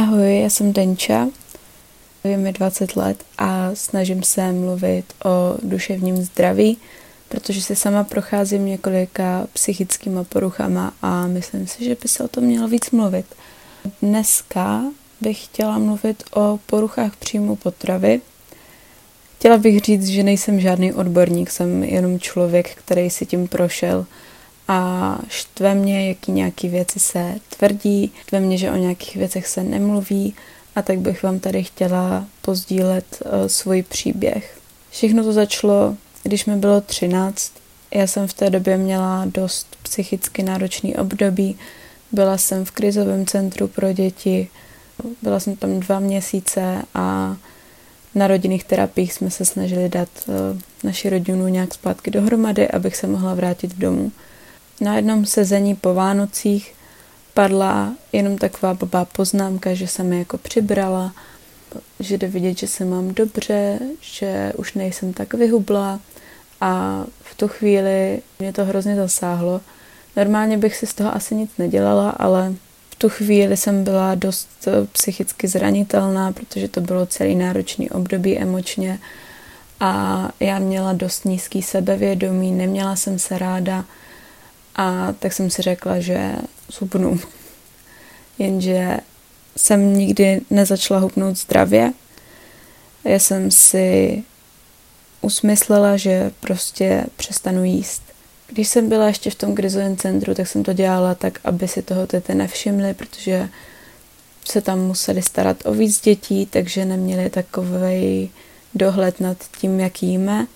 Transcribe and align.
Ahoj, 0.00 0.40
já 0.40 0.50
jsem 0.50 0.72
Denča, 0.72 1.28
je 2.24 2.36
mi 2.36 2.52
20 2.52 2.96
let 2.96 3.24
a 3.38 3.70
snažím 3.74 4.22
se 4.22 4.52
mluvit 4.52 5.04
o 5.24 5.54
duševním 5.62 6.16
zdraví, 6.16 6.78
protože 7.28 7.62
si 7.62 7.76
sama 7.76 8.04
procházím 8.04 8.66
několika 8.66 9.46
psychickýma 9.52 10.24
poruchama 10.24 10.92
a 11.02 11.26
myslím 11.26 11.66
si, 11.66 11.84
že 11.84 11.96
by 12.02 12.08
se 12.08 12.24
o 12.24 12.28
tom 12.28 12.44
mělo 12.44 12.68
víc 12.68 12.90
mluvit. 12.90 13.26
Dneska 14.02 14.82
bych 15.20 15.44
chtěla 15.44 15.78
mluvit 15.78 16.22
o 16.34 16.58
poruchách 16.66 17.16
příjmu 17.16 17.56
potravy. 17.56 18.20
Chtěla 19.38 19.58
bych 19.58 19.80
říct, 19.80 20.06
že 20.06 20.22
nejsem 20.22 20.60
žádný 20.60 20.92
odborník, 20.92 21.50
jsem 21.50 21.84
jenom 21.84 22.20
člověk, 22.20 22.74
který 22.74 23.10
si 23.10 23.26
tím 23.26 23.48
prošel 23.48 24.06
a 24.72 25.18
štve 25.28 25.74
mě, 25.74 26.08
jaký 26.08 26.32
nějaký 26.32 26.68
věci 26.68 27.00
se 27.00 27.34
tvrdí, 27.56 28.12
štve 28.22 28.40
mě, 28.40 28.58
že 28.58 28.70
o 28.70 28.76
nějakých 28.76 29.16
věcech 29.16 29.46
se 29.46 29.62
nemluví 29.62 30.34
a 30.76 30.82
tak 30.82 30.98
bych 30.98 31.22
vám 31.22 31.38
tady 31.38 31.64
chtěla 31.64 32.24
pozdílet 32.42 33.22
uh, 33.24 33.46
svůj 33.46 33.82
příběh. 33.82 34.58
Všechno 34.90 35.24
to 35.24 35.32
začalo, 35.32 35.96
když 36.22 36.44
mi 36.44 36.56
bylo 36.56 36.80
13. 36.80 37.52
Já 37.94 38.06
jsem 38.06 38.26
v 38.26 38.34
té 38.34 38.50
době 38.50 38.76
měla 38.76 39.24
dost 39.34 39.76
psychicky 39.82 40.42
náročný 40.42 40.96
období. 40.96 41.58
Byla 42.12 42.38
jsem 42.38 42.64
v 42.64 42.70
krizovém 42.70 43.26
centru 43.26 43.68
pro 43.68 43.92
děti, 43.92 44.48
byla 45.22 45.40
jsem 45.40 45.56
tam 45.56 45.80
dva 45.80 45.98
měsíce 45.98 46.82
a 46.94 47.36
na 48.14 48.26
rodinných 48.26 48.64
terapiích 48.64 49.12
jsme 49.12 49.30
se 49.30 49.44
snažili 49.44 49.88
dát 49.88 50.08
uh, 50.26 50.34
naši 50.84 51.10
rodinu 51.10 51.48
nějak 51.48 51.74
zpátky 51.74 52.10
dohromady, 52.10 52.68
abych 52.68 52.96
se 52.96 53.06
mohla 53.06 53.34
vrátit 53.34 53.74
domů. 53.76 54.12
Na 54.80 54.96
jednom 54.96 55.26
sezení 55.26 55.74
po 55.74 55.94
Vánocích 55.94 56.74
padla 57.34 57.94
jenom 58.12 58.38
taková 58.38 58.74
blbá 58.74 59.04
poznámka, 59.04 59.74
že 59.74 59.86
jsem 59.86 60.12
jako 60.12 60.38
přibrala, 60.38 61.12
že 62.00 62.18
jde 62.18 62.26
vidět, 62.26 62.58
že 62.58 62.66
se 62.66 62.84
mám 62.84 63.14
dobře, 63.14 63.78
že 64.00 64.52
už 64.56 64.74
nejsem 64.74 65.12
tak 65.12 65.34
vyhubla 65.34 66.00
a 66.60 67.04
v 67.22 67.34
tu 67.34 67.48
chvíli 67.48 68.22
mě 68.38 68.52
to 68.52 68.64
hrozně 68.64 68.96
zasáhlo. 68.96 69.60
Normálně 70.16 70.58
bych 70.58 70.76
si 70.76 70.86
z 70.86 70.94
toho 70.94 71.14
asi 71.14 71.34
nic 71.34 71.50
nedělala, 71.58 72.10
ale 72.10 72.54
v 72.90 72.94
tu 72.94 73.08
chvíli 73.08 73.56
jsem 73.56 73.84
byla 73.84 74.14
dost 74.14 74.48
eh, 74.66 74.86
psychicky 74.92 75.48
zranitelná, 75.48 76.32
protože 76.32 76.68
to 76.68 76.80
bylo 76.80 77.06
celý 77.06 77.34
náročný 77.34 77.90
období 77.90 78.38
emočně. 78.38 78.98
A 79.80 80.28
já 80.40 80.58
měla 80.58 80.92
dost 80.92 81.24
nízký 81.24 81.62
sebevědomí, 81.62 82.52
neměla 82.52 82.96
jsem 82.96 83.18
se 83.18 83.38
ráda, 83.38 83.84
a 84.76 85.12
tak 85.18 85.32
jsem 85.32 85.50
si 85.50 85.62
řekla, 85.62 86.00
že 86.00 86.32
zhubnu. 86.72 87.20
Jenže 88.38 88.96
jsem 89.56 89.96
nikdy 89.96 90.40
nezačala 90.50 91.00
hubnout 91.00 91.38
zdravě. 91.38 91.92
Já 93.04 93.18
jsem 93.18 93.50
si 93.50 94.22
usmyslela, 95.20 95.96
že 95.96 96.30
prostě 96.40 97.06
přestanu 97.16 97.64
jíst. 97.64 98.02
Když 98.46 98.68
jsem 98.68 98.88
byla 98.88 99.06
ještě 99.06 99.30
v 99.30 99.34
tom 99.34 99.54
krizovém 99.54 99.96
centru, 99.96 100.34
tak 100.34 100.48
jsem 100.48 100.62
to 100.62 100.72
dělala 100.72 101.14
tak, 101.14 101.38
aby 101.44 101.68
si 101.68 101.82
toho 101.82 102.06
tety 102.06 102.34
nevšimli, 102.34 102.94
protože 102.94 103.48
se 104.44 104.60
tam 104.60 104.80
museli 104.80 105.22
starat 105.22 105.56
o 105.64 105.74
víc 105.74 106.00
dětí, 106.00 106.46
takže 106.46 106.84
neměli 106.84 107.30
takový 107.30 108.30
dohled 108.74 109.20
nad 109.20 109.36
tím, 109.60 109.80
jak 109.80 110.02
jíme. 110.02 110.46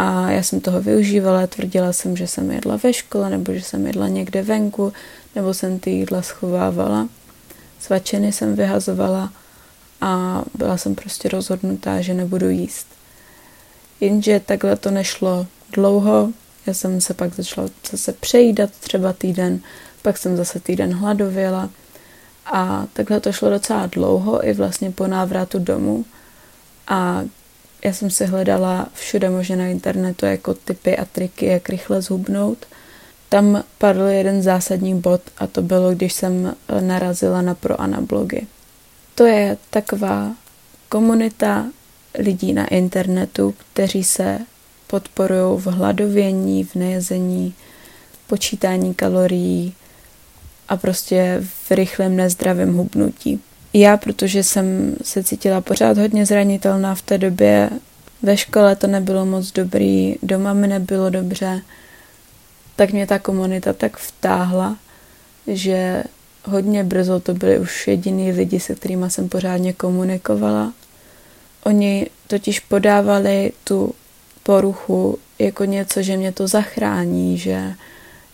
A 0.00 0.30
já 0.30 0.42
jsem 0.42 0.60
toho 0.60 0.80
využívala, 0.82 1.46
tvrdila 1.46 1.92
jsem, 1.92 2.16
že 2.16 2.26
jsem 2.26 2.50
jedla 2.50 2.76
ve 2.76 2.92
škole, 2.92 3.30
nebo 3.30 3.52
že 3.52 3.62
jsem 3.62 3.86
jedla 3.86 4.08
někde 4.08 4.42
venku, 4.42 4.92
nebo 5.34 5.54
jsem 5.54 5.78
ty 5.78 5.90
jídla 5.90 6.22
schovávala. 6.22 7.08
Svačiny 7.80 8.32
jsem 8.32 8.56
vyhazovala 8.56 9.32
a 10.00 10.42
byla 10.54 10.76
jsem 10.76 10.94
prostě 10.94 11.28
rozhodnutá, 11.28 12.00
že 12.00 12.14
nebudu 12.14 12.48
jíst. 12.48 12.86
Jenže 14.00 14.40
takhle 14.46 14.76
to 14.76 14.90
nešlo 14.90 15.46
dlouho, 15.72 16.32
já 16.66 16.74
jsem 16.74 17.00
se 17.00 17.14
pak 17.14 17.34
začala 17.34 17.68
zase 17.90 18.12
přejídat 18.12 18.70
třeba 18.70 19.12
týden, 19.12 19.60
pak 20.02 20.18
jsem 20.18 20.36
zase 20.36 20.60
týden 20.60 20.94
hladověla 20.94 21.70
a 22.46 22.86
takhle 22.92 23.20
to 23.20 23.32
šlo 23.32 23.50
docela 23.50 23.86
dlouho 23.86 24.46
i 24.46 24.52
vlastně 24.52 24.90
po 24.90 25.06
návratu 25.06 25.58
domů. 25.58 26.04
A 26.88 27.22
já 27.84 27.92
jsem 27.92 28.10
si 28.10 28.26
hledala 28.26 28.88
všude 28.94 29.30
možně 29.30 29.56
na 29.56 29.66
internetu 29.66 30.26
jako 30.26 30.54
typy 30.54 30.96
a 30.96 31.04
triky, 31.04 31.46
jak 31.46 31.68
rychle 31.68 32.02
zhubnout. 32.02 32.66
Tam 33.28 33.64
padl 33.78 34.02
jeden 34.02 34.42
zásadní 34.42 35.00
bod 35.00 35.20
a 35.38 35.46
to 35.46 35.62
bylo, 35.62 35.94
když 35.94 36.12
jsem 36.12 36.54
eh, 36.68 36.80
narazila 36.80 37.42
na 37.42 37.54
pro 37.54 37.76
blogy. 38.00 38.46
To 39.14 39.24
je 39.24 39.56
taková 39.70 40.34
komunita 40.88 41.66
lidí 42.18 42.52
na 42.52 42.66
internetu, 42.66 43.54
kteří 43.72 44.04
se 44.04 44.38
podporují 44.86 45.60
v 45.60 45.66
hladovění, 45.66 46.64
v 46.64 46.74
nejezení, 46.74 47.54
počítání 48.26 48.94
kalorií 48.94 49.74
a 50.68 50.76
prostě 50.76 51.42
v 51.66 51.70
rychlém 51.70 52.16
nezdravém 52.16 52.76
hubnutí. 52.76 53.40
Já, 53.72 53.96
protože 53.96 54.42
jsem 54.42 54.96
se 55.02 55.24
cítila 55.24 55.60
pořád 55.60 55.98
hodně 55.98 56.26
zranitelná 56.26 56.94
v 56.94 57.02
té 57.02 57.18
době, 57.18 57.70
ve 58.22 58.36
škole 58.36 58.76
to 58.76 58.86
nebylo 58.86 59.26
moc 59.26 59.52
dobrý, 59.52 60.14
doma 60.22 60.52
mi 60.52 60.68
nebylo 60.68 61.10
dobře, 61.10 61.62
tak 62.76 62.92
mě 62.92 63.06
ta 63.06 63.18
komunita 63.18 63.72
tak 63.72 63.96
vtáhla, 63.96 64.76
že 65.46 66.04
hodně 66.44 66.84
brzo 66.84 67.20
to 67.20 67.34
byli 67.34 67.58
už 67.58 67.88
jediný 67.88 68.32
lidi, 68.32 68.60
se 68.60 68.74
kterými 68.74 69.10
jsem 69.10 69.28
pořádně 69.28 69.72
komunikovala. 69.72 70.72
Oni 71.64 72.06
totiž 72.26 72.60
podávali 72.60 73.52
tu 73.64 73.94
poruchu 74.42 75.18
jako 75.38 75.64
něco, 75.64 76.02
že 76.02 76.16
mě 76.16 76.32
to 76.32 76.48
zachrání, 76.48 77.38
že, 77.38 77.72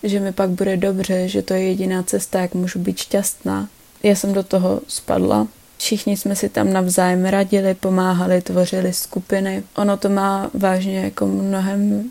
že 0.03 0.21
mi 0.21 0.33
pak 0.33 0.51
bude 0.51 0.77
dobře, 0.77 1.29
že 1.29 1.43
to 1.43 1.55
je 1.55 1.63
jediná 1.63 2.03
cesta, 2.03 2.41
jak 2.41 2.55
můžu 2.55 2.79
být 2.79 2.99
šťastná. 2.99 3.69
Já 4.07 4.15
jsem 4.15 4.33
do 4.33 4.43
toho 4.43 4.81
spadla. 4.89 5.47
Všichni 5.79 6.17
jsme 6.17 6.37
si 6.37 6.49
tam 6.49 6.73
navzájem 6.73 7.25
radili, 7.25 7.75
pomáhali, 7.75 8.43
tvořili 8.43 8.93
skupiny. 8.93 9.63
Ono 9.77 9.97
to 9.97 10.09
má 10.09 10.51
vážně 10.55 11.01
jako 11.01 11.27
mnohem 11.27 12.11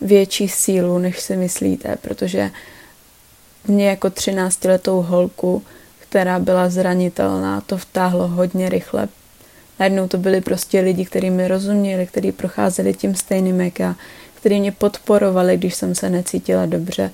větší 0.00 0.48
sílu, 0.48 0.98
než 0.98 1.20
si 1.20 1.36
myslíte, 1.36 1.96
protože 2.00 2.50
mě 3.66 3.88
jako 3.88 4.08
13-letou 4.08 5.02
holku, 5.02 5.62
která 5.98 6.38
byla 6.38 6.68
zranitelná, 6.68 7.60
to 7.60 7.76
vtáhlo 7.76 8.28
hodně 8.28 8.68
rychle. 8.68 9.08
Najednou 9.78 10.08
to 10.08 10.18
byli 10.18 10.40
prostě 10.40 10.80
lidi, 10.80 11.04
kteří 11.04 11.30
mi 11.30 11.48
rozuměli, 11.48 12.06
kteří 12.06 12.32
procházeli 12.32 12.94
tím 12.94 13.14
stejným 13.14 13.60
jak 13.60 13.78
já, 13.78 13.94
kteří 14.34 14.60
mě 14.60 14.72
podporovali, 14.72 15.56
když 15.56 15.74
jsem 15.74 15.94
se 15.94 16.10
necítila 16.10 16.66
dobře, 16.66 17.10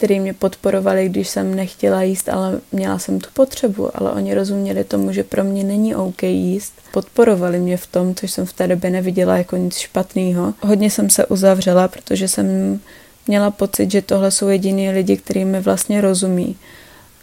který 0.00 0.20
mě 0.20 0.34
podporovali, 0.34 1.08
když 1.08 1.28
jsem 1.28 1.54
nechtěla 1.54 2.02
jíst, 2.02 2.28
ale 2.28 2.60
měla 2.72 2.98
jsem 2.98 3.20
tu 3.20 3.28
potřebu, 3.34 3.96
ale 3.96 4.12
oni 4.12 4.34
rozuměli 4.34 4.84
tomu, 4.84 5.12
že 5.12 5.24
pro 5.24 5.44
mě 5.44 5.64
není 5.64 5.94
OK 5.94 6.22
jíst. 6.22 6.72
Podporovali 6.92 7.58
mě 7.58 7.76
v 7.76 7.86
tom, 7.86 8.14
což 8.14 8.30
jsem 8.30 8.46
v 8.46 8.52
té 8.52 8.68
době 8.68 8.90
neviděla 8.90 9.36
jako 9.38 9.56
nic 9.56 9.76
špatného. 9.76 10.54
Hodně 10.60 10.90
jsem 10.90 11.10
se 11.10 11.26
uzavřela, 11.26 11.88
protože 11.88 12.28
jsem 12.28 12.80
měla 13.26 13.50
pocit, 13.50 13.90
že 13.90 14.02
tohle 14.02 14.30
jsou 14.30 14.48
jediní 14.48 14.90
lidi, 14.90 15.16
kteří 15.16 15.44
mi 15.44 15.60
vlastně 15.60 16.00
rozumí. 16.00 16.56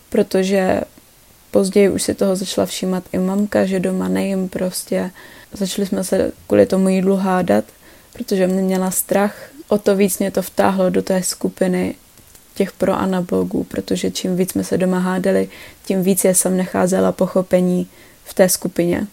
Protože 0.10 0.82
později 1.52 1.90
už 1.90 2.04
si 2.04 2.14
toho 2.14 2.36
začala 2.36 2.66
všímat 2.66 3.04
i 3.14 3.18
mamka, 3.18 3.66
že 3.66 3.80
doma 3.80 4.08
nejím 4.08 4.50
prostě. 4.50 5.12
Začali 5.54 5.86
jsme 5.86 6.04
se 6.04 6.32
kvůli 6.48 6.66
tomu 6.66 6.90
jídlu 6.90 7.16
hádat, 7.16 7.66
protože 8.14 8.48
mě 8.48 8.62
měla 8.62 8.92
strach. 8.92 9.50
O 9.68 9.78
to 9.78 9.96
víc 9.96 10.20
mě 10.20 10.32
to 10.32 10.42
vtáhlo 10.42 10.90
do 10.90 11.02
té 11.02 11.24
skupiny 11.24 11.96
těch 12.58 12.72
pro 12.72 12.94
anablogů, 12.94 13.64
protože 13.64 14.12
čím 14.12 14.36
víc 14.36 14.52
jsme 14.52 14.64
se 14.64 14.78
doma 14.78 15.00
hádali, 15.00 15.50
tím 15.86 16.04
víc 16.04 16.26
jsem 16.26 16.58
necházela 16.58 17.12
pochopení 17.12 17.88
v 18.26 18.34
té 18.34 18.50
skupině. 18.50 19.08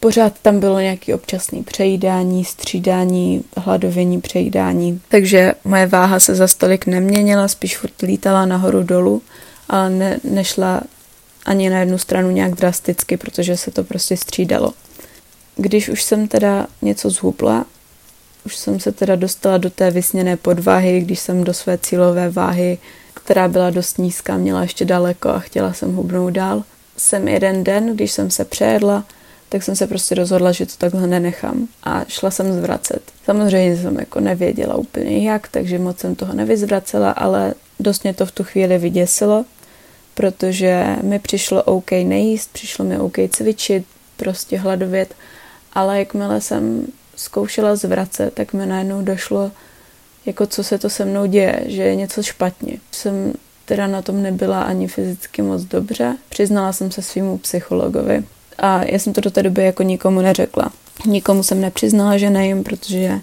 Pořád 0.00 0.32
tam 0.42 0.60
bylo 0.60 0.80
nějaké 0.80 1.14
občasné 1.14 1.62
přejídání, 1.62 2.44
střídání, 2.44 3.44
hladovění, 3.56 4.20
přejídání. 4.20 5.00
Takže 5.08 5.52
moje 5.64 5.86
váha 5.86 6.20
se 6.20 6.34
za 6.34 6.48
stolik 6.48 6.86
neměnila, 6.86 7.48
spíš 7.48 7.78
furt 7.78 8.02
lítala 8.02 8.46
nahoru 8.46 8.82
dolů, 8.82 9.22
ale 9.68 9.90
ne, 9.90 10.18
nešla 10.24 10.80
ani 11.46 11.70
na 11.70 11.78
jednu 11.78 11.98
stranu 11.98 12.30
nějak 12.30 12.54
drasticky, 12.54 13.16
protože 13.16 13.56
se 13.56 13.70
to 13.70 13.84
prostě 13.84 14.16
střídalo. 14.16 14.72
Když 15.56 15.88
už 15.88 16.02
jsem 16.02 16.28
teda 16.28 16.66
něco 16.82 17.10
zhubla, 17.10 17.64
už 18.44 18.56
jsem 18.56 18.80
se 18.80 18.92
teda 18.92 19.16
dostala 19.16 19.58
do 19.58 19.70
té 19.70 19.90
vysněné 19.90 20.36
podváhy, 20.36 21.00
když 21.00 21.20
jsem 21.20 21.44
do 21.44 21.54
své 21.54 21.78
cílové 21.78 22.30
váhy, 22.30 22.78
která 23.14 23.48
byla 23.48 23.70
dost 23.70 23.98
nízká, 23.98 24.36
měla 24.36 24.62
ještě 24.62 24.84
daleko 24.84 25.28
a 25.28 25.38
chtěla 25.38 25.72
jsem 25.72 25.94
hubnout 25.94 26.32
dál. 26.32 26.62
Jsem 26.96 27.28
jeden 27.28 27.64
den, 27.64 27.96
když 27.96 28.12
jsem 28.12 28.30
se 28.30 28.44
přejedla, 28.44 29.04
tak 29.48 29.62
jsem 29.62 29.76
se 29.76 29.86
prostě 29.86 30.14
rozhodla, 30.14 30.52
že 30.52 30.66
to 30.66 30.72
takhle 30.78 31.06
nenechám 31.06 31.68
a 31.82 32.04
šla 32.08 32.30
jsem 32.30 32.52
zvracet. 32.52 33.02
Samozřejmě 33.24 33.76
jsem 33.76 33.98
jako 33.98 34.20
nevěděla 34.20 34.74
úplně 34.74 35.30
jak, 35.30 35.48
takže 35.48 35.78
moc 35.78 35.98
jsem 35.98 36.14
toho 36.14 36.34
nevyzvracela, 36.34 37.10
ale 37.10 37.54
dost 37.80 38.02
mě 38.02 38.14
to 38.14 38.26
v 38.26 38.32
tu 38.32 38.44
chvíli 38.44 38.78
vyděsilo, 38.78 39.44
protože 40.14 40.96
mi 41.02 41.18
přišlo 41.18 41.62
OK 41.62 41.90
nejíst, 41.90 42.52
přišlo 42.52 42.84
mi 42.84 42.98
OK 42.98 43.16
cvičit, 43.30 43.84
prostě 44.16 44.58
hladovět, 44.58 45.14
ale 45.72 45.98
jakmile 45.98 46.40
jsem 46.40 46.86
zkoušela 47.22 47.76
zvracet, 47.76 48.34
tak 48.34 48.52
mi 48.52 48.66
najednou 48.66 49.02
došlo, 49.02 49.50
jako 50.26 50.46
co 50.46 50.64
se 50.64 50.78
to 50.78 50.90
se 50.90 51.04
mnou 51.04 51.26
děje, 51.26 51.62
že 51.66 51.82
je 51.82 51.94
něco 51.94 52.22
špatně. 52.22 52.76
Jsem 52.92 53.32
teda 53.64 53.86
na 53.86 54.02
tom 54.02 54.22
nebyla 54.22 54.62
ani 54.62 54.88
fyzicky 54.88 55.42
moc 55.42 55.62
dobře. 55.62 56.16
Přiznala 56.28 56.72
jsem 56.72 56.90
se 56.90 57.02
svýmu 57.02 57.38
psychologovi 57.38 58.24
a 58.58 58.84
já 58.84 58.98
jsem 58.98 59.12
to 59.12 59.20
do 59.20 59.30
té 59.30 59.42
doby 59.42 59.64
jako 59.64 59.82
nikomu 59.82 60.20
neřekla. 60.20 60.72
Nikomu 61.06 61.42
jsem 61.42 61.60
nepřiznala, 61.60 62.16
že 62.16 62.30
nejím, 62.30 62.64
protože 62.64 63.20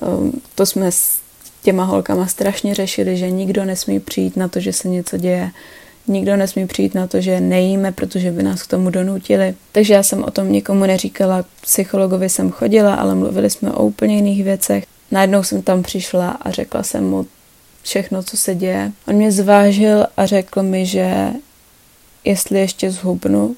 um, 0.00 0.40
to 0.54 0.66
jsme 0.66 0.92
s 0.92 1.20
těma 1.62 1.84
holkama 1.84 2.26
strašně 2.26 2.74
řešili, 2.74 3.16
že 3.16 3.30
nikdo 3.30 3.64
nesmí 3.64 4.00
přijít 4.00 4.36
na 4.36 4.48
to, 4.48 4.60
že 4.60 4.72
se 4.72 4.88
něco 4.88 5.16
děje. 5.16 5.50
Nikdo 6.06 6.36
nesmí 6.36 6.66
přijít 6.66 6.94
na 6.94 7.06
to, 7.06 7.20
že 7.20 7.40
nejíme, 7.40 7.92
protože 7.92 8.30
by 8.30 8.42
nás 8.42 8.62
k 8.62 8.66
tomu 8.66 8.90
donutili. 8.90 9.54
Takže 9.72 9.94
já 9.94 10.02
jsem 10.02 10.24
o 10.24 10.30
tom 10.30 10.52
nikomu 10.52 10.86
neříkala. 10.86 11.44
Psychologovi 11.60 12.28
jsem 12.28 12.50
chodila, 12.50 12.94
ale 12.94 13.14
mluvili 13.14 13.50
jsme 13.50 13.72
o 13.72 13.84
úplně 13.84 14.16
jiných 14.16 14.44
věcech. 14.44 14.84
Najednou 15.10 15.42
jsem 15.42 15.62
tam 15.62 15.82
přišla 15.82 16.28
a 16.30 16.50
řekla 16.50 16.82
jsem 16.82 17.10
mu 17.10 17.26
všechno, 17.82 18.22
co 18.22 18.36
se 18.36 18.54
děje. 18.54 18.92
On 19.08 19.14
mě 19.14 19.32
zvážil 19.32 20.06
a 20.16 20.26
řekl 20.26 20.62
mi, 20.62 20.86
že 20.86 21.32
jestli 22.24 22.60
ještě 22.60 22.90
zhubnu, 22.90 23.56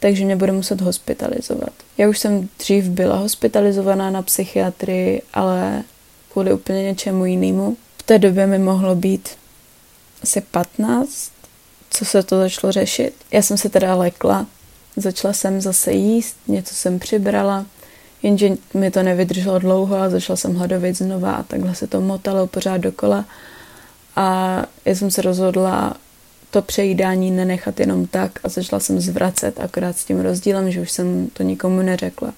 takže 0.00 0.24
mě 0.24 0.36
bude 0.36 0.52
muset 0.52 0.80
hospitalizovat. 0.80 1.72
Já 1.98 2.08
už 2.08 2.18
jsem 2.18 2.48
dřív 2.58 2.84
byla 2.84 3.16
hospitalizovaná 3.16 4.10
na 4.10 4.22
psychiatrii, 4.22 5.22
ale 5.34 5.82
kvůli 6.32 6.52
úplně 6.52 6.82
něčemu 6.82 7.24
jinému. 7.24 7.76
V 7.98 8.02
té 8.02 8.18
době 8.18 8.46
mi 8.46 8.58
mohlo 8.58 8.94
být 8.94 9.28
asi 10.22 10.40
15, 10.40 11.32
co 11.90 12.04
se 12.04 12.22
to 12.22 12.38
začalo 12.38 12.72
řešit. 12.72 13.14
Já 13.30 13.42
jsem 13.42 13.58
se 13.58 13.68
teda 13.68 13.94
lekla, 13.94 14.46
začala 14.96 15.34
jsem 15.34 15.60
zase 15.60 15.92
jíst, 15.92 16.36
něco 16.48 16.74
jsem 16.74 16.98
přibrala, 16.98 17.66
jenže 18.22 18.50
mi 18.74 18.90
to 18.90 19.02
nevydrželo 19.02 19.58
dlouho 19.58 19.96
a 19.96 20.10
začala 20.10 20.36
jsem 20.36 20.54
hladovit 20.54 20.96
znova 20.96 21.32
a 21.32 21.42
takhle 21.42 21.74
se 21.74 21.86
to 21.86 22.00
motalo 22.00 22.46
pořád 22.46 22.76
dokola. 22.76 23.24
A 24.16 24.56
já 24.84 24.94
jsem 24.94 25.10
se 25.10 25.22
rozhodla 25.22 25.96
to 26.50 26.62
přejídání 26.62 27.30
nenechat 27.30 27.80
jenom 27.80 28.06
tak 28.06 28.40
a 28.44 28.48
začala 28.48 28.80
jsem 28.80 29.00
zvracet, 29.00 29.60
akorát 29.60 29.98
s 29.98 30.04
tím 30.04 30.20
rozdílem, 30.20 30.70
že 30.70 30.80
už 30.80 30.90
jsem 30.90 31.28
to 31.32 31.42
nikomu 31.42 31.82
neřekla. 31.82 32.32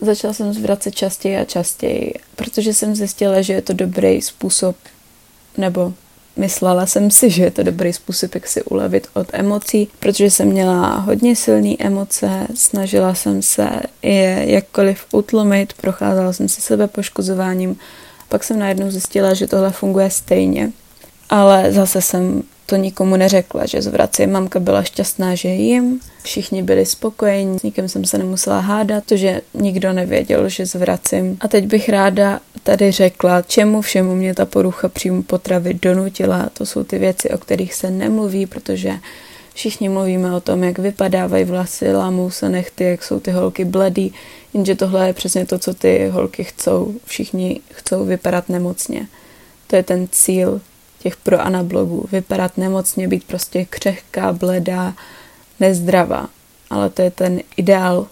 Začala 0.00 0.34
jsem 0.34 0.52
zvracet 0.52 0.94
častěji 0.94 1.36
a 1.36 1.44
častěji, 1.44 2.14
protože 2.36 2.74
jsem 2.74 2.94
zjistila, 2.94 3.42
že 3.42 3.52
je 3.52 3.62
to 3.62 3.72
dobrý 3.72 4.22
způsob, 4.22 4.76
nebo 5.56 5.94
myslela 6.36 6.86
jsem 6.86 7.10
si, 7.10 7.30
že 7.30 7.44
je 7.44 7.50
to 7.50 7.62
dobrý 7.62 7.92
způsob, 7.92 8.34
jak 8.34 8.46
si 8.46 8.62
ulevit 8.62 9.06
od 9.14 9.26
emocí, 9.32 9.88
protože 10.00 10.30
jsem 10.30 10.48
měla 10.48 10.96
hodně 10.96 11.36
silné 11.36 11.74
emoce, 11.78 12.46
snažila 12.54 13.14
jsem 13.14 13.42
se 13.42 13.68
je 14.02 14.44
jakkoliv 14.46 15.04
utlumit, 15.12 15.72
procházela 15.72 16.32
jsem 16.32 16.48
se 16.48 16.60
sebe 16.60 16.86
poškozováním, 16.86 17.76
pak 18.28 18.44
jsem 18.44 18.58
najednou 18.58 18.90
zjistila, 18.90 19.34
že 19.34 19.46
tohle 19.46 19.70
funguje 19.70 20.10
stejně. 20.10 20.72
Ale 21.30 21.72
zase 21.72 22.02
jsem 22.02 22.42
to 22.66 22.76
nikomu 22.76 23.16
neřekla, 23.16 23.66
že 23.66 23.82
zvracím. 23.82 24.32
Mamka 24.32 24.60
byla 24.60 24.82
šťastná, 24.82 25.34
že 25.34 25.48
jim, 25.48 26.00
všichni 26.22 26.62
byli 26.62 26.86
spokojení, 26.86 27.58
s 27.58 27.62
nikým 27.62 27.88
jsem 27.88 28.04
se 28.04 28.18
nemusela 28.18 28.60
hádat, 28.60 29.04
to, 29.04 29.16
že 29.16 29.40
nikdo 29.54 29.92
nevěděl, 29.92 30.48
že 30.48 30.66
zvracím. 30.66 31.36
A 31.40 31.48
teď 31.48 31.66
bych 31.66 31.88
ráda 31.88 32.40
tady 32.62 32.92
řekla, 32.92 33.42
čemu 33.42 33.80
všemu 33.80 34.14
mě 34.14 34.34
ta 34.34 34.46
porucha 34.46 34.88
příjmu 34.88 35.22
potravy 35.22 35.74
donutila. 35.74 36.48
To 36.52 36.66
jsou 36.66 36.84
ty 36.84 36.98
věci, 36.98 37.30
o 37.30 37.38
kterých 37.38 37.74
se 37.74 37.90
nemluví, 37.90 38.46
protože 38.46 38.92
všichni 39.54 39.88
mluvíme 39.88 40.36
o 40.36 40.40
tom, 40.40 40.64
jak 40.64 40.78
vypadávají 40.78 41.44
vlasy, 41.44 41.92
lámou 41.92 42.30
se 42.30 42.48
nechty, 42.48 42.84
jak 42.84 43.04
jsou 43.04 43.20
ty 43.20 43.30
holky 43.30 43.64
bledý, 43.64 44.12
jenže 44.54 44.74
tohle 44.74 45.06
je 45.06 45.12
přesně 45.12 45.46
to, 45.46 45.58
co 45.58 45.74
ty 45.74 46.08
holky 46.08 46.44
chcou. 46.44 46.94
Všichni 47.04 47.60
chcou 47.72 48.04
vypadat 48.04 48.48
nemocně. 48.48 49.06
To 49.66 49.76
je 49.76 49.82
ten 49.82 50.08
cíl 50.10 50.60
těch 51.06 51.16
pro 51.16 51.40
anablogů. 51.40 52.04
Vypadat 52.12 52.58
nemocně, 52.58 53.08
být 53.08 53.24
prostě 53.24 53.64
křehká, 53.64 54.32
bledá, 54.32 54.94
nezdravá. 55.60 56.28
Ale 56.70 56.90
to 56.90 57.02
je 57.02 57.10
ten 57.10 57.40
ideál 57.56 58.06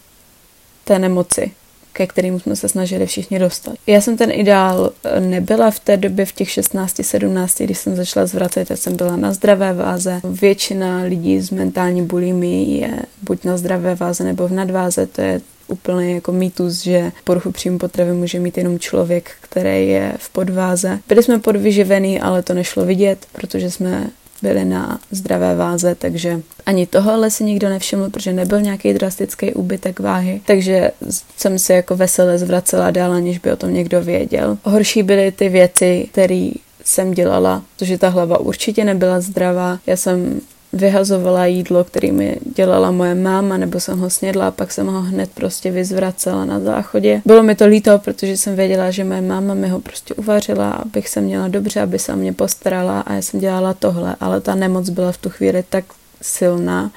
té 0.84 0.98
nemoci, 0.98 1.50
ke 1.92 2.06
kterému 2.06 2.38
jsme 2.40 2.56
se 2.56 2.68
snažili 2.68 3.06
všichni 3.06 3.38
dostat. 3.38 3.74
Já 3.86 4.00
jsem 4.00 4.16
ten 4.16 4.30
ideál 4.30 4.90
eh, 5.04 5.20
nebyla 5.20 5.70
v 5.70 5.80
té 5.80 5.96
době, 5.96 6.26
v 6.26 6.32
těch 6.32 6.48
16-17, 6.48 7.64
když 7.64 7.78
jsem 7.78 7.96
začala 7.96 8.26
zvracet, 8.26 8.70
já 8.70 8.76
jsem 8.76 8.96
byla 8.96 9.16
na 9.16 9.32
zdravé 9.32 9.72
váze. 9.72 10.20
Většina 10.24 11.02
lidí 11.02 11.40
s 11.40 11.50
mentální 11.50 12.02
bulimií 12.02 12.78
je 12.78 12.98
buď 13.22 13.44
na 13.44 13.56
zdravé 13.56 13.94
váze 13.94 14.24
nebo 14.24 14.48
v 14.48 14.52
nadváze, 14.52 15.06
to 15.06 15.20
je 15.20 15.40
úplně 15.68 16.14
jako 16.14 16.32
mýtus, 16.32 16.82
že 16.82 17.12
poruchu 17.24 17.52
příjmu 17.52 17.78
potravy 17.78 18.12
může 18.12 18.38
mít 18.40 18.58
jenom 18.58 18.78
člověk, 18.78 19.30
který 19.40 19.88
je 19.88 20.12
v 20.18 20.28
podváze. 20.28 20.98
Byli 21.08 21.22
jsme 21.22 21.38
podvyživený, 21.38 22.20
ale 22.20 22.42
to 22.42 22.54
nešlo 22.54 22.84
vidět, 22.84 23.26
protože 23.32 23.70
jsme 23.70 24.06
byli 24.42 24.64
na 24.64 25.00
zdravé 25.10 25.54
váze, 25.56 25.94
takže 25.94 26.40
ani 26.66 26.86
tohle 26.86 27.30
si 27.30 27.44
nikdo 27.44 27.68
nevšiml, 27.68 28.10
protože 28.10 28.32
nebyl 28.32 28.60
nějaký 28.60 28.92
drastický 28.92 29.54
úbytek 29.54 30.00
váhy, 30.00 30.40
takže 30.46 30.90
jsem 31.36 31.58
se 31.58 31.74
jako 31.74 31.96
veselé 31.96 32.38
zvracela 32.38 32.90
dál, 32.90 33.12
aniž 33.12 33.38
by 33.38 33.52
o 33.52 33.56
tom 33.56 33.74
někdo 33.74 34.02
věděl. 34.02 34.58
Horší 34.62 35.02
byly 35.02 35.32
ty 35.32 35.48
věci, 35.48 36.08
které 36.12 36.50
jsem 36.84 37.10
dělala, 37.10 37.62
protože 37.76 37.98
ta 37.98 38.08
hlava 38.08 38.40
určitě 38.40 38.84
nebyla 38.84 39.20
zdravá. 39.20 39.78
Já 39.86 39.96
jsem 39.96 40.40
vyhazovala 40.74 41.46
jídlo, 41.46 41.84
který 41.84 42.12
mi 42.12 42.36
dělala 42.56 42.90
moje 42.90 43.14
máma, 43.14 43.56
nebo 43.56 43.80
jsem 43.80 43.98
ho 43.98 44.10
snědla 44.10 44.48
a 44.48 44.50
pak 44.50 44.72
jsem 44.72 44.86
ho 44.86 45.00
hned 45.00 45.30
prostě 45.34 45.70
vyzvracela 45.70 46.44
na 46.44 46.60
záchodě. 46.60 47.22
Bylo 47.24 47.42
mi 47.42 47.54
to 47.54 47.66
líto, 47.66 47.98
protože 47.98 48.36
jsem 48.36 48.56
věděla, 48.56 48.90
že 48.90 49.04
moje 49.04 49.20
máma 49.20 49.54
mi 49.54 49.68
ho 49.68 49.80
prostě 49.80 50.14
uvařila, 50.14 50.70
abych 50.70 51.08
se 51.08 51.20
měla 51.20 51.48
dobře, 51.48 51.80
aby 51.80 51.98
se 51.98 52.12
o 52.12 52.16
mě 52.16 52.32
postarala 52.32 53.00
a 53.00 53.12
já 53.12 53.22
jsem 53.22 53.40
dělala 53.40 53.74
tohle, 53.74 54.16
ale 54.20 54.40
ta 54.40 54.54
nemoc 54.54 54.88
byla 54.88 55.12
v 55.12 55.18
tu 55.18 55.30
chvíli 55.30 55.64
tak 55.68 55.84
silná, 56.22 56.90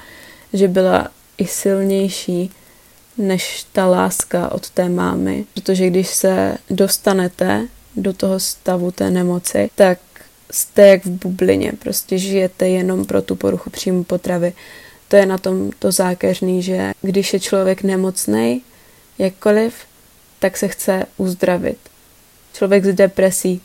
že 0.52 0.68
byla 0.68 1.08
i 1.38 1.46
silnější 1.46 2.50
než 3.18 3.66
ta 3.72 3.86
láska 3.86 4.52
od 4.52 4.70
té 4.70 4.88
mámy, 4.88 5.44
protože 5.54 5.86
když 5.86 6.08
se 6.08 6.56
dostanete 6.70 7.66
do 7.96 8.12
toho 8.12 8.40
stavu 8.40 8.90
té 8.90 9.10
nemoci, 9.10 9.70
tak 9.74 9.98
jste 10.50 10.88
jak 10.88 11.04
v 11.04 11.10
bublině, 11.10 11.72
prostě 11.78 12.18
žijete 12.18 12.68
jenom 12.68 13.04
pro 13.04 13.22
tu 13.22 13.36
poruchu 13.36 13.70
příjmu 13.70 14.04
potravy. 14.04 14.52
To 15.08 15.16
je 15.16 15.26
na 15.26 15.38
tom 15.38 15.70
to 15.78 15.92
zákeřný, 15.92 16.62
že 16.62 16.92
když 17.02 17.32
je 17.32 17.40
člověk 17.40 17.82
nemocný, 17.82 18.62
jakkoliv, 19.18 19.74
tak 20.38 20.56
se 20.56 20.68
chce 20.68 21.06
uzdravit. 21.16 21.78
Člověk 22.52 22.84
s 22.84 22.94
depresí 22.94 23.60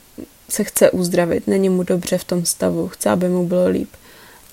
se 0.50 0.64
chce 0.64 0.92
uzdravit, 0.92 1.48
není 1.48 1.70
mu 1.70 1.84
dobře 1.84 2.18
v 2.18 2.24
tom 2.24 2.46
stavu, 2.46 2.88
chce, 2.88 3.10
aby 3.10 3.30
mu 3.30 3.48
bylo 3.48 3.68
líp. 3.68 3.90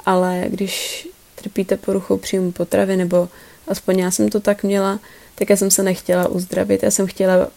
Ale 0.06 0.44
když 0.48 1.08
trpíte 1.34 1.76
poruchou 1.76 2.16
příjmu 2.16 2.52
potravy, 2.52 2.96
nebo 2.96 3.28
aspoň 3.68 3.98
já 3.98 4.10
jsem 4.10 4.28
to 4.28 4.40
tak 4.40 4.62
měla, 4.62 5.00
tak 5.34 5.50
já 5.50 5.56
jsem 5.56 5.70
se 5.70 5.82
nechtěla 5.82 6.28
uzdravit. 6.28 6.82
Já 6.82 6.90
jsem 6.90 7.06
chtěla 7.06 7.48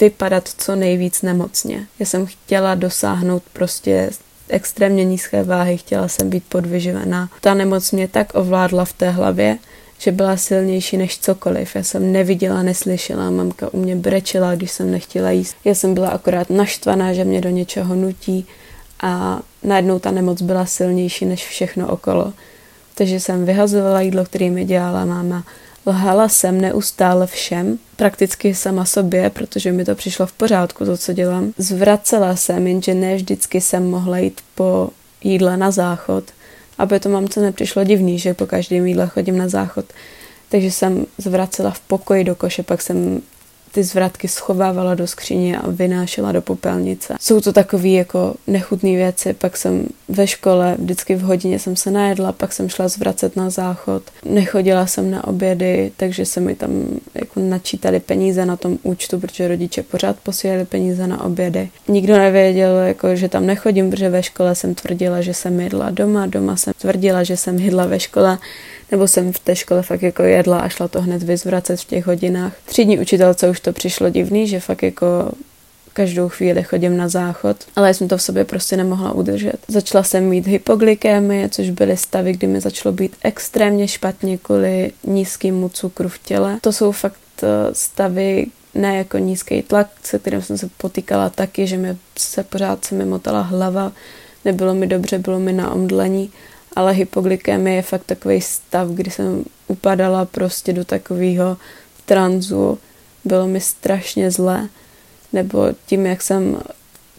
vypadat 0.00 0.48
co 0.58 0.76
nejvíc 0.76 1.22
nemocně. 1.22 1.86
Já 1.98 2.06
jsem 2.06 2.26
chtěla 2.26 2.74
dosáhnout 2.74 3.42
prostě 3.52 4.10
extrémně 4.48 5.04
nízké 5.04 5.42
váhy, 5.42 5.76
chtěla 5.76 6.08
jsem 6.08 6.30
být 6.30 6.44
podvyživená. 6.48 7.28
Ta 7.40 7.54
nemoc 7.54 7.92
mě 7.92 8.08
tak 8.08 8.34
ovládla 8.34 8.84
v 8.84 8.92
té 8.92 9.10
hlavě, 9.10 9.58
že 9.98 10.12
byla 10.12 10.36
silnější 10.36 10.96
než 10.96 11.18
cokoliv. 11.18 11.76
Já 11.76 11.82
jsem 11.82 12.12
neviděla, 12.12 12.62
neslyšela, 12.62 13.30
mamka 13.30 13.74
u 13.74 13.80
mě 13.80 13.96
brečela, 13.96 14.54
když 14.54 14.70
jsem 14.70 14.90
nechtěla 14.90 15.30
jíst. 15.30 15.56
Já 15.64 15.74
jsem 15.74 15.94
byla 15.94 16.08
akorát 16.08 16.50
naštvaná, 16.50 17.12
že 17.12 17.24
mě 17.24 17.40
do 17.40 17.48
něčeho 17.48 17.94
nutí 17.94 18.46
a 19.02 19.40
najednou 19.62 19.98
ta 19.98 20.10
nemoc 20.10 20.42
byla 20.42 20.66
silnější 20.66 21.24
než 21.26 21.46
všechno 21.46 21.88
okolo. 21.88 22.32
Takže 22.94 23.20
jsem 23.20 23.44
vyhazovala 23.44 24.00
jídlo, 24.00 24.24
které 24.24 24.50
mi 24.50 24.64
dělala 24.64 25.04
máma 25.04 25.44
Lhala 25.86 26.28
jsem 26.28 26.60
neustále 26.60 27.26
všem, 27.26 27.78
prakticky 27.96 28.54
sama 28.54 28.84
sobě, 28.84 29.30
protože 29.30 29.72
mi 29.72 29.84
to 29.84 29.94
přišlo 29.94 30.26
v 30.26 30.32
pořádku, 30.32 30.84
to, 30.84 30.96
co 30.96 31.12
dělám. 31.12 31.52
Zvracela 31.58 32.36
jsem, 32.36 32.66
jenže 32.66 32.94
ne 32.94 33.16
vždycky 33.16 33.60
jsem 33.60 33.90
mohla 33.90 34.18
jít 34.18 34.40
po 34.54 34.90
jídle 35.24 35.56
na 35.56 35.70
záchod, 35.70 36.24
aby 36.78 37.00
to 37.00 37.08
mamce 37.08 37.40
nepřišlo 37.40 37.84
divný, 37.84 38.18
že 38.18 38.34
po 38.34 38.46
každém 38.46 38.86
jídle 38.86 39.06
chodím 39.06 39.38
na 39.38 39.48
záchod. 39.48 39.84
Takže 40.48 40.70
jsem 40.70 41.06
zvracela 41.18 41.70
v 41.70 41.80
pokoji 41.80 42.24
do 42.24 42.34
koše, 42.34 42.62
pak 42.62 42.82
jsem 42.82 43.22
ty 43.72 43.82
zvratky 43.82 44.28
schovávala 44.28 44.94
do 44.94 45.06
skříně 45.06 45.58
a 45.58 45.70
vynášela 45.70 46.32
do 46.32 46.42
popelnice. 46.42 47.14
Jsou 47.20 47.40
to 47.40 47.52
takové 47.52 47.88
jako 47.88 48.34
nechutné 48.46 48.90
věci, 48.90 49.34
pak 49.34 49.56
jsem 49.56 49.86
ve 50.08 50.26
škole, 50.26 50.76
vždycky 50.78 51.14
v 51.14 51.22
hodině 51.22 51.58
jsem 51.58 51.76
se 51.76 51.90
najedla, 51.90 52.32
pak 52.32 52.52
jsem 52.52 52.68
šla 52.68 52.88
zvracet 52.88 53.36
na 53.36 53.50
záchod. 53.50 54.02
Nechodila 54.24 54.86
jsem 54.86 55.10
na 55.10 55.26
obědy, 55.26 55.92
takže 55.96 56.26
se 56.26 56.40
mi 56.40 56.54
tam 56.54 56.70
jako 57.14 57.40
načítali 57.40 58.00
peníze 58.00 58.46
na 58.46 58.56
tom 58.56 58.78
účtu, 58.82 59.20
protože 59.20 59.48
rodiče 59.48 59.82
pořád 59.82 60.16
posílali 60.22 60.64
peníze 60.64 61.06
na 61.06 61.24
obědy. 61.24 61.68
Nikdo 61.88 62.18
nevěděl, 62.18 62.76
jako, 62.76 63.16
že 63.16 63.28
tam 63.28 63.46
nechodím, 63.46 63.90
protože 63.90 64.08
ve 64.08 64.22
škole 64.22 64.54
jsem 64.54 64.74
tvrdila, 64.74 65.20
že 65.20 65.34
jsem 65.34 65.60
jedla 65.60 65.90
doma, 65.90 66.26
doma 66.26 66.56
jsem 66.56 66.72
tvrdila, 66.80 67.22
že 67.22 67.36
jsem 67.36 67.58
jedla 67.58 67.86
ve 67.86 68.00
škole, 68.00 68.38
nebo 68.90 69.08
jsem 69.08 69.32
v 69.32 69.38
té 69.38 69.56
škole 69.56 69.82
fakt 69.82 70.02
jako 70.02 70.22
jedla 70.22 70.58
a 70.58 70.68
šla 70.68 70.88
to 70.88 71.02
hned 71.02 71.22
vyzvracet 71.22 71.80
v 71.80 71.84
těch 71.84 72.06
hodinách. 72.06 72.52
Třídní 72.64 72.98
učitelce 72.98 73.50
už 73.50 73.59
to 73.60 73.72
přišlo 73.72 74.10
divný, 74.10 74.48
že 74.48 74.60
fakt 74.60 74.82
jako 74.82 75.32
každou 75.92 76.28
chvíli 76.28 76.62
chodím 76.62 76.96
na 76.96 77.08
záchod, 77.08 77.56
ale 77.76 77.88
já 77.88 77.94
jsem 77.94 78.08
to 78.08 78.16
v 78.16 78.22
sobě 78.22 78.44
prostě 78.44 78.76
nemohla 78.76 79.12
udržet. 79.12 79.56
Začala 79.68 80.04
jsem 80.04 80.24
mít 80.24 80.46
hypoglykémie, 80.46 81.48
což 81.48 81.70
byly 81.70 81.96
stavy, 81.96 82.32
kdy 82.32 82.46
mi 82.46 82.60
začalo 82.60 82.92
být 82.92 83.16
extrémně 83.22 83.88
špatně 83.88 84.38
kvůli 84.38 84.92
nízkému 85.04 85.68
cukru 85.68 86.08
v 86.08 86.18
těle. 86.18 86.58
To 86.60 86.72
jsou 86.72 86.92
fakt 86.92 87.20
eh, 87.42 87.46
stavy, 87.72 88.46
ne 88.74 88.96
jako 88.96 89.18
nízký 89.18 89.62
tlak, 89.62 89.88
se 90.02 90.18
kterým 90.18 90.42
jsem 90.42 90.58
se 90.58 90.68
potýkala 90.76 91.30
taky, 91.30 91.66
že 91.66 91.76
mi 91.76 91.96
se 92.18 92.42
pořád 92.42 92.84
se 92.84 92.94
mi 92.94 93.04
motala 93.04 93.40
hlava, 93.40 93.92
nebylo 94.44 94.74
mi 94.74 94.86
dobře, 94.86 95.18
bylo 95.18 95.38
mi 95.38 95.52
na 95.52 95.70
omdlení, 95.70 96.30
ale 96.76 96.92
hypoglykémie 96.92 97.76
je 97.76 97.82
fakt 97.82 98.04
takový 98.04 98.40
stav, 98.40 98.88
kdy 98.88 99.10
jsem 99.10 99.44
upadala 99.68 100.24
prostě 100.24 100.72
do 100.72 100.84
takového 100.84 101.56
tranzu, 102.06 102.78
bylo 103.24 103.46
mi 103.46 103.60
strašně 103.60 104.30
zlé, 104.30 104.68
nebo 105.32 105.66
tím, 105.86 106.06
jak 106.06 106.22
jsem 106.22 106.62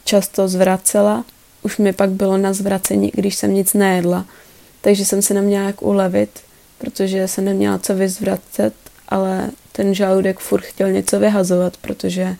často 0.04 0.48
zvracela, 0.48 1.26
už 1.62 1.78
mi 1.78 1.94
pak 1.94 2.10
bylo 2.10 2.38
na 2.38 2.54
zvracení, 2.54 3.12
když 3.16 3.36
jsem 3.36 3.54
nic 3.54 3.74
nejedla, 3.74 4.26
takže 4.82 5.06
jsem 5.06 5.22
se 5.22 5.34
neměla 5.34 5.66
jak 5.66 5.82
ulevit, 5.82 6.40
protože 6.78 7.28
jsem 7.28 7.46
neměla 7.46 7.80
co 7.80 7.96
vyzvracet, 7.96 8.74
ale 9.10 9.50
ten 9.72 9.94
žaludek 9.94 10.40
furt 10.40 10.62
chtěl 10.62 10.92
něco 10.92 11.20
vyhazovat, 11.20 11.78
protože 11.78 12.36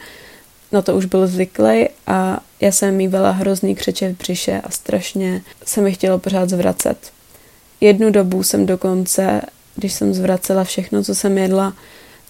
na 0.72 0.82
to 0.82 0.96
už 0.96 1.06
byl 1.06 1.28
zvyklý 1.28 1.90
a 2.08 2.40
já 2.62 2.72
jsem 2.72 2.96
mývala 2.96 3.32
hrozný 3.32 3.76
křeče 3.76 4.14
v 4.14 4.18
břiše 4.18 4.62
a 4.64 4.70
strašně 4.70 5.42
se 5.66 5.82
mi 5.82 5.92
chtělo 5.92 6.20
pořád 6.20 6.50
zvracet. 6.50 6.98
Jednu 7.82 8.12
dobu 8.12 8.44
jsem 8.44 8.66
dokonce, 8.66 9.42
když 9.76 9.94
jsem 9.94 10.14
zvracela 10.14 10.64
všechno, 10.64 11.04
co 11.04 11.16
jsem 11.16 11.38
jedla, 11.38 11.74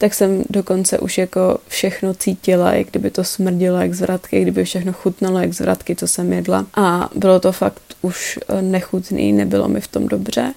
tak 0.01 0.13
jsem 0.13 0.43
dokonce 0.49 0.99
už 0.99 1.17
jako 1.17 1.57
všechno 1.67 2.13
cítila, 2.13 2.73
jak 2.73 2.87
kdyby 2.87 3.11
to 3.11 3.23
smrdilo 3.23 3.77
jak 3.77 3.93
zvratky, 3.93 4.41
kdyby 4.41 4.63
všechno 4.63 4.93
chutnalo 4.93 5.39
jak 5.39 5.53
zvratky, 5.53 5.95
co 5.95 6.07
jsem 6.07 6.33
jedla. 6.33 6.65
A 6.73 7.09
bylo 7.15 7.39
to 7.39 7.51
fakt 7.51 7.81
už 8.01 8.39
eh, 8.47 8.61
nechutný, 8.61 9.33
nebylo 9.33 9.67
mi 9.67 9.81
v 9.81 9.87
tom 9.87 10.07
dobře, 10.07 10.53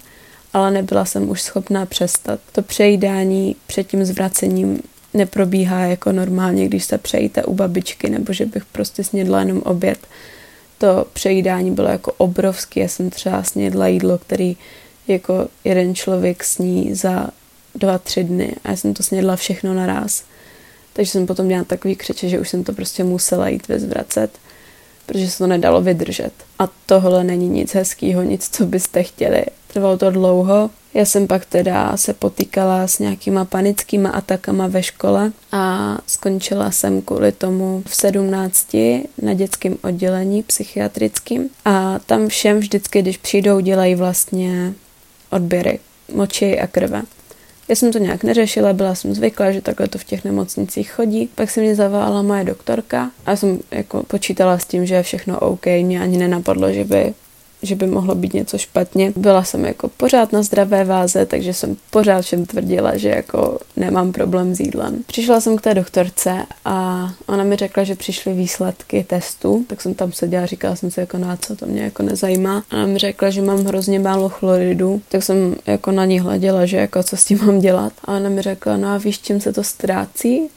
ale 0.52 0.70
nebyla 0.70 1.04
jsem 1.04 1.30
už 1.30 1.42
schopná 1.42 1.86
přestat. 1.86 2.40
To 2.52 2.62
přejídání 2.62 3.56
před 3.66 3.86
tím 3.86 4.04
zvracením 4.04 4.82
neprobíhá 5.14 5.80
jako 5.80 6.12
normálně, 6.12 6.68
když 6.68 6.84
se 6.84 6.98
přejíte 6.98 7.44
u 7.44 7.54
babičky, 7.54 8.10
nebo 8.10 8.32
že 8.32 8.46
bych 8.46 8.64
prostě 8.64 9.04
snědla 9.04 9.40
jenom 9.40 9.62
oběd. 9.62 9.98
To 10.78 11.06
přejídání 11.12 11.70
bylo 11.70 11.88
jako 11.88 12.12
obrovský. 12.12 12.80
Já 12.80 12.88
jsem 12.88 13.10
třeba 13.10 13.42
snědla 13.42 13.86
jídlo, 13.86 14.18
který 14.18 14.56
jako 15.08 15.48
jeden 15.64 15.94
člověk 15.94 16.44
sní 16.44 16.94
za 16.94 17.28
dva, 17.75 17.99
tři 17.99 18.25
dny 18.25 18.57
a 18.64 18.71
já 18.71 18.76
jsem 18.76 18.95
to 18.95 19.02
snědla 19.02 19.37
všechno 19.37 19.75
naraz. 19.75 20.25
Takže 20.93 21.11
jsem 21.11 21.26
potom 21.26 21.47
měla 21.47 21.64
takový 21.64 21.97
křeče, 21.97 22.28
že 22.28 22.40
už 22.40 22.49
jsem 22.49 22.64
to 22.64 22.73
prostě 22.73 23.04
musela 23.04 23.49
jít 23.49 23.69
vyzvracet, 23.69 24.31
protože 25.07 25.31
se 25.31 25.38
to 25.38 25.47
nedalo 25.47 25.83
vydržet. 25.83 26.33
A 26.59 26.69
tohle 26.87 27.25
není 27.25 27.49
nic 27.49 27.75
hezkého, 27.75 28.23
nic, 28.23 28.49
co 28.52 28.66
byste 28.66 29.02
chtěli. 29.02 29.45
Trvalo 29.73 29.99
to 29.99 30.11
dlouho. 30.11 30.71
Já 30.95 31.04
jsem 31.04 31.26
pak 31.26 31.45
teda 31.45 31.97
se 31.97 32.12
potýkala 32.12 32.87
s 32.87 32.99
nějakýma 32.99 33.45
panickýma 33.45 34.11
atakama 34.11 34.66
ve 34.66 34.83
škole 34.83 35.33
a 35.52 35.99
skončila 36.07 36.71
jsem 36.71 37.02
kvůli 37.02 37.33
tomu 37.33 37.83
v 37.87 37.97
sedmnácti 37.97 39.09
na 39.23 39.35
dětském 39.35 39.76
oddělení 39.83 40.43
psychiatrickým 40.43 41.49
a 41.64 41.99
tam 42.07 42.28
všem 42.28 42.59
vždycky, 42.59 43.02
když 43.02 43.16
přijdou, 43.16 43.61
dělají 43.61 43.95
vlastně 43.95 44.73
odběry 45.31 45.78
moči 46.14 46.61
a 46.61 46.66
krve. 46.66 47.02
Já 47.68 47.75
jsem 47.75 47.92
to 47.92 47.99
nějak 47.99 48.25
neřešila, 48.25 48.73
byla 48.73 48.94
jsem 48.94 49.14
zvyklá, 49.14 49.52
že 49.52 49.61
takhle 49.61 49.88
to 49.88 49.99
v 49.99 50.04
těch 50.04 50.25
nemocnicích 50.25 50.92
chodí. 50.92 51.28
Pak 51.35 51.50
se 51.50 51.61
mě 51.61 51.75
zavolala 51.75 52.23
moje 52.23 52.44
doktorka 52.44 53.11
a 53.26 53.37
jsem 53.37 53.59
jako 53.71 54.02
počítala 54.02 54.59
s 54.59 54.64
tím, 54.64 54.87
že 54.87 54.94
je 54.94 55.02
všechno 55.02 55.38
OK. 55.38 55.66
Mě 55.66 56.02
ani 56.02 56.18
nenapadlo, 56.18 56.73
že 56.73 56.85
by 56.85 57.14
že 57.64 57.75
by 57.75 57.87
mohlo 57.87 58.14
být 58.14 58.35
něco 58.35 58.59
špatně. 58.59 59.12
Byla 59.16 59.44
jsem 59.44 59.64
jako 59.64 59.88
pořád 59.88 60.33
na 60.33 60.42
zdravé 60.42 60.85
váze, 60.85 61.26
takže 61.26 61.54
jsem 61.54 61.76
pořád 61.90 62.23
všem 62.23 62.47
tvrdila, 62.47 62.97
že 62.97 63.09
jako 63.09 63.59
nemám 63.76 64.12
problém 64.12 64.54
s 64.54 64.61
jídlem. 64.61 65.02
Přišla 65.06 65.40
jsem 65.40 65.56
k 65.56 65.61
té 65.61 65.75
doktorce 65.75 66.47
a 66.64 67.09
ona 67.26 67.44
mi 67.44 67.56
řekla, 67.56 67.85
že 67.85 67.94
přišly 67.94 68.35
výsledky 68.35 69.04
testu, 69.09 69.64
tak 69.66 69.80
jsem 69.80 69.94
tam 69.94 70.12
seděla 70.12 70.47
říkala 70.47 70.76
jsem 70.76 70.90
si 70.90 71.00
jako 71.00 71.18
na 71.18 71.28
no 71.28 71.37
co, 71.37 71.56
to 71.56 71.66
mě 71.66 71.83
jako 71.83 72.02
nezajímá. 72.02 72.64
A 72.71 72.76
ona 72.76 72.87
mi 72.87 72.99
řekla, 72.99 73.30
že 73.30 73.42
mám 73.42 73.64
hrozně 73.64 73.99
málo 73.99 74.28
chloridu, 74.28 75.02
tak 75.09 75.23
jsem 75.23 75.56
jako 75.66 75.92
na 75.92 76.04
ní 76.04 76.21
hleděla, 76.21 76.66
že 76.66 76.76
jako 76.76 77.02
co 77.02 77.16
s 77.16 77.25
tím 77.25 77.38
mám 77.47 77.61
dělat. 77.61 77.92
A 78.04 78.16
ona 78.16 78.28
mi 78.28 78.42
řekla, 78.42 78.76
no 78.76 78.88
a 78.88 78.99
víš, 78.99 79.21
čím 79.21 79.40
se 79.40 79.52
to 79.52 79.64
ztrácí? 79.64 80.49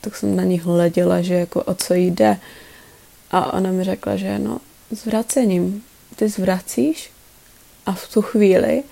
Tak 0.00 0.16
jsem 0.16 0.36
na 0.36 0.44
ní 0.44 0.58
hleděla, 0.58 1.22
že 1.22 1.34
jako 1.34 1.62
o 1.62 1.74
co 1.74 1.94
jde. 1.94 2.36
A 3.30 3.52
ona 3.52 3.70
mi 3.70 3.84
řekla, 3.84 4.16
že 4.16 4.38
no, 4.38 4.58
zvracením 4.90 5.82
ty 6.16 6.28
zvracíš 6.28 7.10
a 7.86 7.92
v 7.92 8.08
tu 8.08 8.22
chvíli 8.22 8.82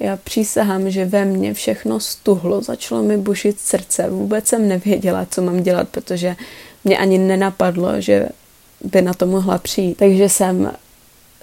já 0.00 0.16
přísahám, 0.16 0.90
že 0.90 1.04
ve 1.04 1.24
mně 1.24 1.54
všechno 1.54 2.00
stuhlo, 2.00 2.62
začalo 2.62 3.02
mi 3.02 3.16
bušit 3.16 3.60
srdce, 3.60 4.10
vůbec 4.10 4.48
jsem 4.48 4.68
nevěděla, 4.68 5.26
co 5.30 5.42
mám 5.42 5.62
dělat, 5.62 5.88
protože 5.88 6.36
mě 6.84 6.98
ani 6.98 7.18
nenapadlo, 7.18 8.00
že 8.00 8.28
by 8.84 9.02
na 9.02 9.14
to 9.14 9.26
mohla 9.26 9.58
přijít. 9.58 9.94
Takže 9.94 10.28
jsem 10.28 10.72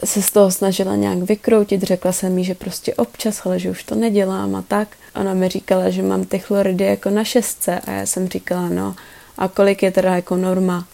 se 0.03 0.21
z 0.21 0.31
toho 0.31 0.51
snažila 0.51 0.95
nějak 0.95 1.17
vykroutit, 1.17 1.83
řekla 1.83 2.11
jsem 2.11 2.33
mi, 2.33 2.43
že 2.43 2.55
prostě 2.55 2.93
občas, 2.93 3.45
ale 3.45 3.59
že 3.59 3.69
už 3.69 3.83
to 3.83 3.95
nedělám 3.95 4.55
a 4.55 4.61
tak. 4.61 4.87
Ona 5.15 5.33
mi 5.33 5.49
říkala, 5.49 5.89
že 5.89 6.01
mám 6.01 6.25
ty 6.25 6.39
chloridy 6.39 6.85
jako 6.85 7.09
na 7.09 7.23
šestce 7.23 7.79
a 7.79 7.91
já 7.91 8.05
jsem 8.05 8.27
říkala, 8.27 8.69
no 8.69 8.95
a 9.37 9.47
kolik 9.47 9.83
je 9.83 9.91
teda 9.91 10.15
jako 10.15 10.35
norma? 10.35 10.87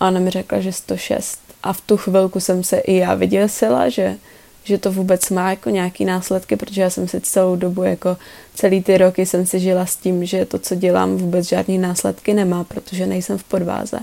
A 0.00 0.08
ona 0.08 0.20
mi 0.20 0.30
řekla, 0.30 0.60
že 0.60 0.72
106. 0.72 1.49
A 1.62 1.72
v 1.72 1.80
tu 1.80 1.96
chvilku 1.96 2.40
jsem 2.40 2.64
se 2.64 2.78
i 2.78 2.96
já 2.96 3.14
vyděsila, 3.14 3.88
že, 3.88 4.16
že 4.64 4.78
to 4.78 4.92
vůbec 4.92 5.30
má 5.30 5.50
jako 5.50 5.70
nějaký 5.70 6.04
následky, 6.04 6.56
protože 6.56 6.82
já 6.82 6.90
jsem 6.90 7.08
si 7.08 7.20
celou 7.20 7.56
dobu, 7.56 7.82
jako 7.82 8.16
celý 8.54 8.82
ty 8.82 8.98
roky 8.98 9.26
jsem 9.26 9.46
si 9.46 9.60
žila 9.60 9.86
s 9.86 9.96
tím, 9.96 10.24
že 10.24 10.44
to, 10.44 10.58
co 10.58 10.74
dělám, 10.74 11.16
vůbec 11.16 11.48
žádný 11.48 11.78
následky 11.78 12.34
nemá, 12.34 12.64
protože 12.64 13.06
nejsem 13.06 13.38
v 13.38 13.44
podváze. 13.44 13.98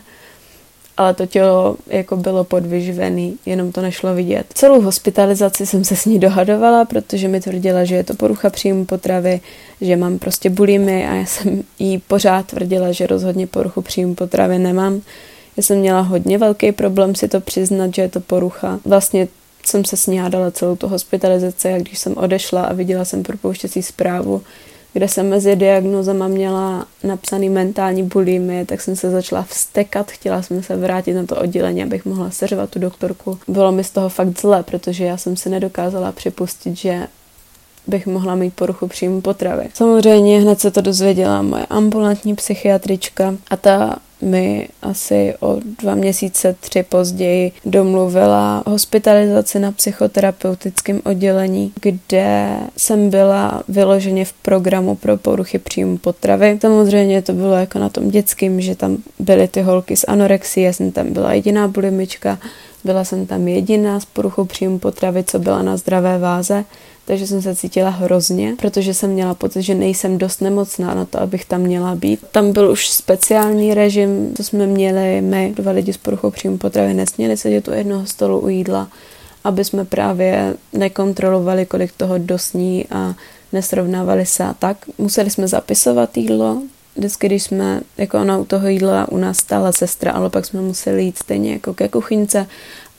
Ale 0.98 1.14
to 1.14 1.26
tělo 1.26 1.78
jako 1.88 2.16
bylo 2.18 2.44
podvyživený, 2.44 3.38
jenom 3.46 3.72
to 3.72 3.82
nešlo 3.82 4.16
vidět. 4.16 4.46
Celou 4.54 4.82
hospitalizaci 4.82 5.66
jsem 5.66 5.84
se 5.84 5.96
s 5.96 6.06
ní 6.06 6.20
dohadovala, 6.20 6.86
protože 6.86 7.28
mi 7.28 7.42
tvrdila, 7.42 7.84
že 7.84 7.96
je 7.96 8.04
to 8.04 8.14
porucha 8.14 8.50
příjmu 8.50 8.86
potravy, 8.86 9.42
že 9.82 9.96
mám 9.96 10.20
prostě 10.20 10.50
bulimy 10.50 11.08
a 11.08 11.14
já 11.14 11.26
jsem 11.26 11.64
jí 11.80 11.98
pořád 11.98 12.46
tvrdila, 12.46 12.92
že 12.92 13.08
rozhodně 13.08 13.48
poruchu 13.48 13.82
příjmu 13.82 14.16
potravy 14.16 14.60
nemám, 14.60 15.02
já 15.58 15.64
jsem 15.64 15.80
měla 15.80 16.02
hodně 16.02 16.38
velký 16.38 16.72
problém 16.72 17.16
si 17.16 17.28
to 17.28 17.42
přiznat, 17.42 17.96
že 17.96 18.02
je 18.02 18.10
to 18.10 18.20
porucha. 18.20 18.80
Vlastně 18.86 19.28
jsem 19.66 19.86
se 19.86 19.98
sňádala 19.98 20.52
celou 20.52 20.76
tu 20.76 20.88
hospitalizaci 20.88 21.74
a 21.74 21.78
když 21.78 22.00
jsem 22.00 22.18
odešla 22.18 22.62
a 22.62 22.74
viděla 22.74 23.06
jsem 23.06 23.24
propouštěcí 23.24 23.84
zprávu, 23.84 24.42
kde 24.94 25.08
jsem 25.08 25.30
mezi 25.30 25.56
diagnozama 25.56 26.28
měla 26.28 26.86
napsaný 27.04 27.50
mentální 27.50 28.04
bulimie, 28.04 28.66
tak 28.66 28.82
jsem 28.82 28.96
se 28.96 29.12
začala 29.12 29.44
vstekat, 29.44 30.12
chtěla 30.12 30.42
jsem 30.42 30.64
se 30.64 30.76
vrátit 30.76 31.14
na 31.14 31.26
to 31.26 31.36
oddělení, 31.36 31.84
abych 31.84 32.06
mohla 32.06 32.32
seřvat 32.32 32.70
tu 32.70 32.80
doktorku. 32.80 33.40
Bylo 33.48 33.72
mi 33.72 33.84
z 33.84 33.92
toho 33.92 34.10
fakt 34.10 34.40
zle, 34.40 34.64
protože 34.64 35.06
já 35.06 35.18
jsem 35.18 35.38
si 35.38 35.50
nedokázala 35.50 36.12
připustit, 36.12 36.78
že 36.78 37.08
bych 37.88 38.08
mohla 38.08 38.36
mít 38.36 38.54
poruchu 38.54 38.88
příjmu 38.88 39.22
potravy. 39.22 39.70
Samozřejmě 39.74 40.40
hned 40.40 40.60
se 40.60 40.72
to 40.72 40.82
dozvěděla 40.82 41.42
moje 41.42 41.66
ambulantní 41.66 42.36
psychiatrička 42.36 43.36
a 43.50 43.58
ta 43.58 44.00
mi 44.22 44.70
asi 44.82 45.34
o 45.40 45.60
dva 45.80 45.96
měsíce, 45.96 46.56
tři 46.60 46.84
později 46.84 47.52
domluvila 47.66 48.64
hospitalizaci 48.68 49.60
na 49.60 49.72
psychoterapeutickém 49.72 51.02
oddělení, 51.06 51.72
kde 51.82 52.58
jsem 52.78 53.10
byla 53.10 53.64
vyloženě 53.68 54.26
v 54.26 54.34
programu 54.34 54.96
pro 54.96 55.18
poruchy 55.18 55.60
příjmu 55.60 55.98
potravy. 55.98 56.58
Samozřejmě 56.62 57.22
to 57.22 57.34
bylo 57.34 57.54
jako 57.54 57.80
na 57.80 57.90
tom 57.90 58.10
dětským, 58.10 58.62
že 58.62 58.76
tam 58.76 58.98
byly 59.20 59.48
ty 59.48 59.62
holky 59.62 59.98
s 59.98 60.08
anorexí, 60.08 60.62
já 60.62 60.74
jsem 60.74 60.92
tam 60.92 61.14
byla 61.14 61.34
jediná 61.34 61.68
bulimička, 61.68 62.40
Byla 62.84 63.04
jsem 63.04 63.26
tam 63.26 63.48
jediná 63.48 64.00
s 64.00 64.06
poruchou 64.06 64.46
příjmu 64.46 64.80
potravy, 64.80 65.24
co 65.24 65.40
byla 65.40 65.62
na 65.62 65.78
zdravé 65.78 66.18
váze, 66.18 66.66
takže 67.08 67.28
jsem 67.28 67.42
se 67.42 67.56
cítila 67.56 67.90
hrozně, 67.90 68.56
protože 68.62 68.94
jsem 68.94 69.10
měla 69.10 69.34
pocit, 69.34 69.62
že 69.62 69.76
nejsem 69.76 70.18
dost 70.18 70.42
nemocná 70.42 70.94
na 70.94 71.06
to, 71.06 71.22
abych 71.22 71.46
tam 71.46 71.62
měla 71.62 71.96
být. 71.96 72.20
Tam 72.32 72.52
byl 72.52 72.72
už 72.72 72.90
speciální 72.90 73.74
režim, 73.74 74.34
co 74.38 74.44
jsme 74.44 74.68
měli 74.68 75.22
my, 75.22 75.54
dva 75.56 75.72
lidi 75.72 75.94
s 75.94 75.98
poruchou 75.98 76.32
příjmu 76.32 76.58
potravy, 76.58 76.94
nesměli 76.94 77.38
sedět 77.38 77.68
u 77.68 77.72
jednoho 77.72 78.06
stolu 78.06 78.40
u 78.40 78.50
jídla, 78.50 78.88
aby 79.44 79.66
jsme 79.66 79.86
právě 79.86 80.56
nekontrolovali, 80.74 81.66
kolik 81.66 81.92
toho 81.92 82.18
dosní 82.18 82.86
a 82.92 83.16
nesrovnávali 83.54 84.26
se 84.26 84.44
a 84.44 84.54
tak. 84.54 84.78
Museli 84.98 85.30
jsme 85.30 85.48
zapisovat 85.48 86.18
jídlo, 86.18 86.62
vždycky, 86.96 87.28
když 87.28 87.44
jsme, 87.44 87.82
jako 87.98 88.22
ona 88.22 88.38
u 88.38 88.46
toho 88.46 88.68
jídla 88.68 89.12
u 89.12 89.18
nás 89.18 89.38
stála 89.38 89.72
sestra, 89.72 90.12
ale 90.12 90.30
pak 90.30 90.46
jsme 90.46 90.62
museli 90.62 91.04
jít 91.04 91.18
stejně 91.18 91.54
jako 91.54 91.74
ke 91.74 91.88
kuchyňce, 91.88 92.48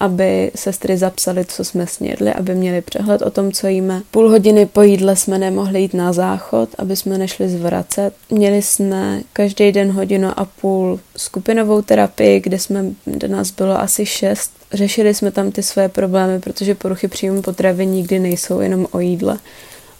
aby 0.00 0.50
sestry 0.54 0.96
zapsali, 0.96 1.44
co 1.44 1.64
jsme 1.64 1.86
snědli, 1.86 2.32
aby 2.32 2.54
měli 2.54 2.80
přehled 2.80 3.22
o 3.22 3.30
tom, 3.30 3.52
co 3.52 3.66
jíme. 3.66 4.02
Půl 4.10 4.30
hodiny 4.30 4.66
po 4.66 4.82
jídle 4.82 5.16
jsme 5.16 5.38
nemohli 5.38 5.80
jít 5.80 5.94
na 5.94 6.12
záchod, 6.12 6.68
aby 6.78 6.96
jsme 6.96 7.18
nešli 7.18 7.48
zvracet. 7.48 8.14
Měli 8.30 8.62
jsme 8.62 9.20
každý 9.32 9.72
den 9.72 9.90
hodinu 9.90 10.28
a 10.36 10.44
půl 10.44 11.00
skupinovou 11.16 11.82
terapii, 11.82 12.40
kde 12.40 12.58
jsme, 12.58 12.84
kde 13.04 13.28
nás 13.28 13.50
bylo 13.50 13.80
asi 13.80 14.06
šest. 14.06 14.52
Řešili 14.72 15.14
jsme 15.14 15.30
tam 15.30 15.52
ty 15.52 15.62
své 15.62 15.88
problémy, 15.88 16.40
protože 16.40 16.74
poruchy 16.74 17.08
příjmu 17.08 17.42
potravy 17.42 17.86
nikdy 17.86 18.18
nejsou 18.18 18.60
jenom 18.60 18.86
o 18.90 19.00
jídle. 19.00 19.38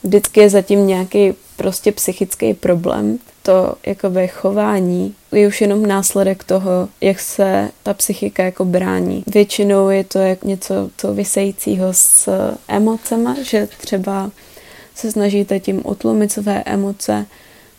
Vždycky 0.02 0.40
je 0.40 0.50
zatím 0.50 0.86
nějaký 0.86 1.34
prostě 1.58 1.92
psychický 1.92 2.54
problém. 2.54 3.18
To 3.42 3.74
jakoby 3.86 4.28
chování 4.28 5.14
je 5.32 5.48
už 5.48 5.60
jenom 5.60 5.86
následek 5.86 6.44
toho, 6.44 6.88
jak 7.00 7.20
se 7.20 7.70
ta 7.82 7.94
psychika 7.94 8.44
jako 8.44 8.64
brání. 8.64 9.24
Většinou 9.26 9.88
je 9.88 10.04
to 10.04 10.18
jak 10.18 10.44
něco 10.44 10.90
souvisejícího 11.00 11.86
s 11.92 12.28
emocema, 12.68 13.36
že 13.42 13.68
třeba 13.80 14.30
se 14.94 15.12
snažíte 15.12 15.60
tím 15.60 15.82
utlumit 15.84 16.32
své 16.32 16.62
emoce, 16.66 17.26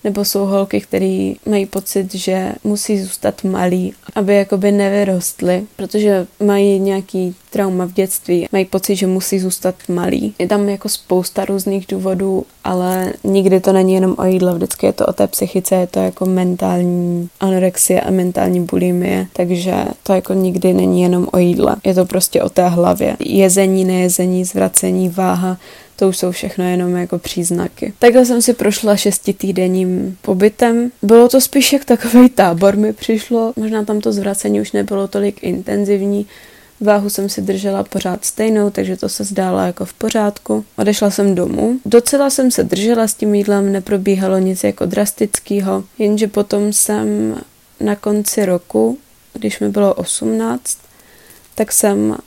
nebo 0.03 0.25
jsou 0.25 0.45
holky, 0.45 0.81
které 0.81 1.33
mají 1.45 1.65
pocit, 1.65 2.15
že 2.15 2.53
musí 2.63 2.99
zůstat 2.99 3.43
malí, 3.43 3.93
aby 4.15 4.35
jakoby 4.35 4.71
nevyrostly, 4.71 5.63
protože 5.75 6.27
mají 6.39 6.79
nějaký 6.79 7.35
trauma 7.49 7.85
v 7.85 7.93
dětství, 7.93 8.47
mají 8.51 8.65
pocit, 8.65 8.95
že 8.95 9.07
musí 9.07 9.39
zůstat 9.39 9.75
malí. 9.89 10.33
Je 10.39 10.47
tam 10.47 10.69
jako 10.69 10.89
spousta 10.89 11.45
různých 11.45 11.85
důvodů, 11.89 12.45
ale 12.63 13.13
nikdy 13.23 13.59
to 13.59 13.73
není 13.73 13.93
jenom 13.93 14.15
o 14.17 14.25
jídle, 14.25 14.55
vždycky 14.55 14.85
je 14.85 14.93
to 14.93 15.05
o 15.05 15.13
té 15.13 15.27
psychice, 15.27 15.75
je 15.75 15.87
to 15.87 15.99
jako 15.99 16.25
mentální 16.25 17.29
anorexie 17.39 18.01
a 18.01 18.11
mentální 18.11 18.59
bulimie, 18.59 19.27
takže 19.33 19.73
to 20.03 20.13
jako 20.13 20.33
nikdy 20.33 20.73
není 20.73 21.01
jenom 21.01 21.27
o 21.33 21.37
jídle. 21.37 21.75
Je 21.83 21.93
to 21.93 22.05
prostě 22.05 22.43
o 22.43 22.49
té 22.49 22.67
hlavě. 22.67 23.17
Jezení, 23.19 23.85
nejezení, 23.85 24.45
zvracení, 24.45 25.09
váha, 25.09 25.57
to 25.99 26.09
už 26.09 26.17
jsou 26.17 26.31
všechno 26.31 26.69
jenom 26.69 26.95
jako 26.95 27.19
příznaky. 27.19 27.93
Takhle 27.99 28.25
jsem 28.25 28.41
si 28.41 28.53
prošla 28.53 28.95
šestitýdenním 28.95 30.17
pobytem. 30.21 30.91
Bylo 31.01 31.29
to 31.29 31.41
spíš 31.41 31.73
jak 31.73 31.85
takový 31.85 32.29
tábor 32.29 32.77
mi 32.77 32.93
přišlo, 32.93 33.53
možná 33.55 33.85
tam 33.85 34.01
to 34.01 34.13
zvracení 34.13 34.61
už 34.61 34.71
nebylo 34.71 35.07
tolik 35.07 35.43
intenzivní, 35.43 36.25
Váhu 36.81 37.09
jsem 37.09 37.29
si 37.29 37.41
držela 37.41 37.83
pořád 37.83 38.25
stejnou, 38.25 38.69
takže 38.69 38.97
to 38.97 39.09
se 39.09 39.23
zdálo 39.23 39.59
jako 39.59 39.85
v 39.85 39.93
pořádku. 39.93 40.65
Odešla 40.77 41.11
jsem 41.11 41.35
domů. 41.35 41.79
Docela 41.85 42.29
jsem 42.29 42.51
se 42.51 42.63
držela 42.63 43.07
s 43.07 43.13
tím 43.13 43.35
jídlem, 43.35 43.71
neprobíhalo 43.71 44.37
nic 44.37 44.63
jako 44.63 44.85
drastického, 44.85 45.83
jenže 45.97 46.27
potom 46.27 46.73
jsem 46.73 47.35
na 47.79 47.95
konci 47.95 48.45
roku, 48.45 48.97
když 49.33 49.59
mi 49.59 49.69
bylo 49.69 49.93
18, 49.93 50.77
tak 51.55 51.71
jsem 51.71 52.17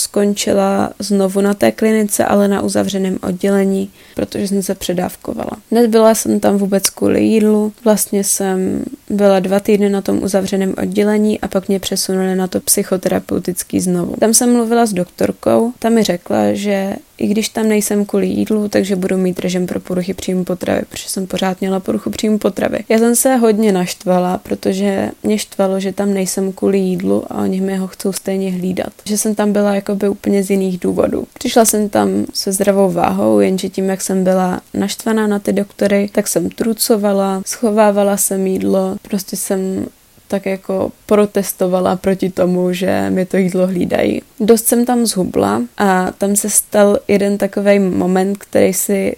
skončila 0.00 0.90
znovu 0.98 1.40
na 1.40 1.54
té 1.54 1.72
klinice, 1.72 2.24
ale 2.24 2.48
na 2.48 2.62
uzavřeném 2.62 3.18
oddělení, 3.22 3.90
protože 4.14 4.48
jsem 4.48 4.62
se 4.62 4.74
předávkovala. 4.74 5.50
Nebyla 5.70 6.14
jsem 6.14 6.40
tam 6.40 6.56
vůbec 6.56 6.90
kvůli 6.90 7.22
jídlu, 7.24 7.72
vlastně 7.84 8.24
jsem 8.24 8.84
byla 9.10 9.40
dva 9.40 9.60
týdny 9.60 9.88
na 9.88 10.00
tom 10.00 10.22
uzavřeném 10.22 10.74
oddělení 10.82 11.40
a 11.40 11.48
pak 11.48 11.68
mě 11.68 11.80
přesunuli 11.80 12.36
na 12.36 12.46
to 12.46 12.60
psychoterapeutický 12.60 13.80
znovu. 13.80 14.14
Tam 14.20 14.34
jsem 14.34 14.52
mluvila 14.52 14.86
s 14.86 14.92
doktorkou, 14.92 15.72
ta 15.78 15.88
mi 15.88 16.02
řekla, 16.02 16.52
že 16.52 16.96
i 17.20 17.26
když 17.26 17.48
tam 17.48 17.68
nejsem 17.68 18.04
kvůli 18.04 18.26
jídlu, 18.26 18.68
takže 18.68 18.96
budu 18.96 19.16
mít 19.16 19.38
režim 19.38 19.66
pro 19.66 19.80
poruchy 19.80 20.14
příjmu 20.14 20.44
potravy, 20.44 20.82
protože 20.88 21.08
jsem 21.08 21.26
pořád 21.26 21.60
měla 21.60 21.80
poruchu 21.80 22.10
příjmu 22.10 22.38
potravy. 22.38 22.78
Já 22.88 22.98
jsem 22.98 23.16
se 23.16 23.36
hodně 23.36 23.72
naštvala, 23.72 24.38
protože 24.38 25.10
mě 25.22 25.38
štvalo, 25.38 25.80
že 25.80 25.92
tam 25.92 26.14
nejsem 26.14 26.52
kvůli 26.52 26.78
jídlu 26.78 27.24
a 27.32 27.42
oni 27.42 27.60
mi 27.60 27.76
ho 27.76 27.86
chcou 27.86 28.12
stejně 28.12 28.52
hlídat. 28.52 28.92
Že 29.04 29.18
jsem 29.18 29.34
tam 29.34 29.52
byla 29.52 29.74
jakoby 29.74 30.08
úplně 30.08 30.42
z 30.42 30.50
jiných 30.50 30.78
důvodů. 30.78 31.26
Přišla 31.38 31.64
jsem 31.64 31.88
tam 31.88 32.08
se 32.34 32.52
zdravou 32.52 32.90
váhou, 32.90 33.40
jenže 33.40 33.68
tím, 33.68 33.88
jak 33.88 34.00
jsem 34.00 34.24
byla 34.24 34.60
naštvaná 34.74 35.26
na 35.26 35.38
ty 35.38 35.52
doktory, 35.52 36.10
tak 36.12 36.28
jsem 36.28 36.50
trucovala, 36.50 37.42
schovávala 37.46 38.16
jsem 38.16 38.46
jídlo, 38.46 38.96
prostě 39.02 39.36
jsem 39.36 39.86
tak 40.30 40.46
jako 40.46 40.92
protestovala 41.06 41.96
proti 41.96 42.30
tomu, 42.30 42.72
že 42.72 43.10
mi 43.10 43.26
to 43.26 43.36
jídlo 43.36 43.66
hlídají. 43.66 44.22
Dost 44.40 44.66
jsem 44.66 44.84
tam 44.84 45.06
zhubla 45.06 45.62
a 45.78 46.10
tam 46.18 46.36
se 46.36 46.50
stal 46.50 46.98
jeden 47.08 47.38
takový 47.38 47.78
moment, 47.78 48.38
který 48.38 48.72
si 48.72 49.16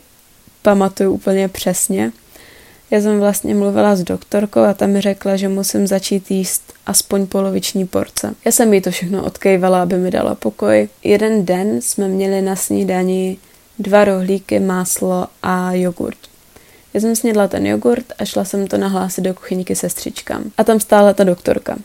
pamatuju 0.63 1.13
úplně 1.13 1.49
přesně. 1.49 2.13
Já 2.91 3.01
jsem 3.01 3.21
vlastně 3.21 3.55
mluvila 3.55 3.97
s 3.97 4.03
doktorkou 4.03 4.61
a 4.61 4.75
ta 4.75 4.87
mi 4.87 5.01
řekla, 5.01 5.37
že 5.37 5.49
musím 5.49 5.87
začít 5.87 6.31
jíst 6.31 6.73
aspoň 6.87 7.27
poloviční 7.27 7.87
porce. 7.87 8.35
Já 8.45 8.53
jsem 8.53 8.75
jí 8.75 8.81
to 8.81 8.91
všechno 8.91 9.25
odkejvala, 9.25 9.83
aby 9.83 9.99
mi 9.99 10.11
dala 10.11 10.35
pokoj. 10.35 10.89
Jeden 11.05 11.45
den 11.45 11.81
jsme 11.81 12.09
měli 12.09 12.43
na 12.43 12.57
snídani 12.57 13.37
dva 13.79 14.05
rohlíky, 14.05 14.61
máslo 14.61 15.27
a 15.43 15.73
jogurt. 15.73 16.32
Já 16.95 17.01
jsem 17.01 17.17
snědla 17.17 17.49
ten 17.49 17.67
jogurt 17.67 18.07
a 18.19 18.25
šla 18.25 18.45
jsem 18.45 18.67
to 18.67 18.79
nahlásit 18.79 19.25
do 19.25 19.35
kuchyňky 19.35 19.77
sestřičkám. 19.77 20.45
A 20.59 20.65
tam 20.65 20.81
stála 20.81 21.13
ta 21.13 21.25
doktorka. 21.25 21.77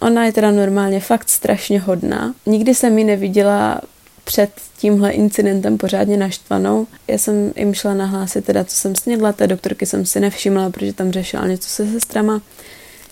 Ona 0.00 0.24
je 0.24 0.32
teda 0.32 0.50
normálně 0.50 1.00
fakt 1.00 1.28
strašně 1.28 1.80
hodná. 1.80 2.34
Nikdy 2.46 2.74
jsem 2.74 2.98
ji 2.98 3.04
neviděla 3.04 3.80
před 4.24 4.50
tímhle 4.78 5.10
incidentem 5.10 5.78
pořádně 5.78 6.16
naštvanou. 6.16 6.86
Já 7.08 7.18
jsem 7.18 7.52
jim 7.56 7.74
šla 7.74 7.94
nahlásit 7.94 8.44
teda, 8.44 8.64
co 8.64 8.76
jsem 8.76 8.94
snědla, 8.94 9.32
té 9.32 9.46
doktorky 9.46 9.86
jsem 9.86 10.06
si 10.06 10.20
nevšimla, 10.20 10.70
protože 10.70 10.92
tam 10.92 11.12
řešila 11.12 11.46
něco 11.46 11.68
se 11.68 11.92
sestrama. 11.92 12.40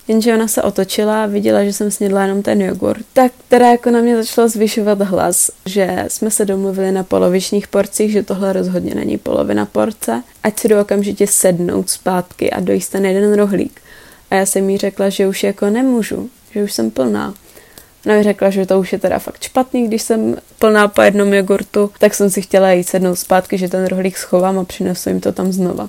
Jenže 0.09 0.35
ona 0.35 0.49
se 0.49 0.63
otočila 0.63 1.25
a 1.25 1.27
viděla, 1.27 1.65
že 1.65 1.73
jsem 1.73 1.91
snědla 1.91 2.23
jenom 2.23 2.43
ten 2.43 2.63
jogurt. 2.63 3.07
Tak 3.13 3.33
teda 3.49 3.71
jako 3.71 3.91
na 3.91 4.01
mě 4.01 4.17
začalo 4.17 4.49
zvyšovat 4.49 5.01
hlas, 5.01 5.51
že 5.67 6.05
jsme 6.09 6.31
se 6.31 6.45
domluvili 6.45 6.93
na 6.93 7.03
polovičních 7.03 7.69
porcích, 7.69 8.13
že 8.13 8.23
tohle 8.23 8.53
rozhodně 8.53 8.95
není 8.95 9.19
polovina 9.19 9.67
porce. 9.67 10.23
Ať 10.43 10.59
si 10.59 10.69
jdu 10.69 10.81
okamžitě 10.81 11.27
sednout 11.27 11.91
zpátky 11.91 12.51
a 12.51 12.61
dojíst 12.61 12.93
ten 12.93 13.07
jeden 13.07 13.35
rohlík. 13.35 13.81
A 14.31 14.35
já 14.35 14.47
jsem 14.47 14.71
jí 14.71 14.79
řekla, 14.79 15.09
že 15.09 15.29
už 15.29 15.43
jako 15.43 15.71
nemůžu, 15.71 16.31
že 16.51 16.63
už 16.65 16.73
jsem 16.73 16.91
plná. 16.91 17.35
Ona 18.07 18.15
mi 18.15 18.23
řekla, 18.23 18.51
že 18.51 18.67
to 18.67 18.81
už 18.81 18.93
je 18.93 18.99
teda 18.99 19.19
fakt 19.19 19.43
špatný, 19.43 19.89
když 19.89 20.03
jsem 20.03 20.37
plná 20.59 20.89
po 20.89 21.03
jednom 21.03 21.35
jogurtu, 21.35 21.91
tak 21.99 22.15
jsem 22.15 22.31
si 22.31 22.43
chtěla 22.43 22.71
jít 22.71 22.85
sednout 22.85 23.17
zpátky, 23.17 23.59
že 23.59 23.69
ten 23.69 23.87
rohlík 23.87 24.19
schovám 24.19 24.59
a 24.59 24.65
přinesu 24.65 25.09
jim 25.09 25.21
to 25.21 25.33
tam 25.33 25.53
znova. 25.53 25.89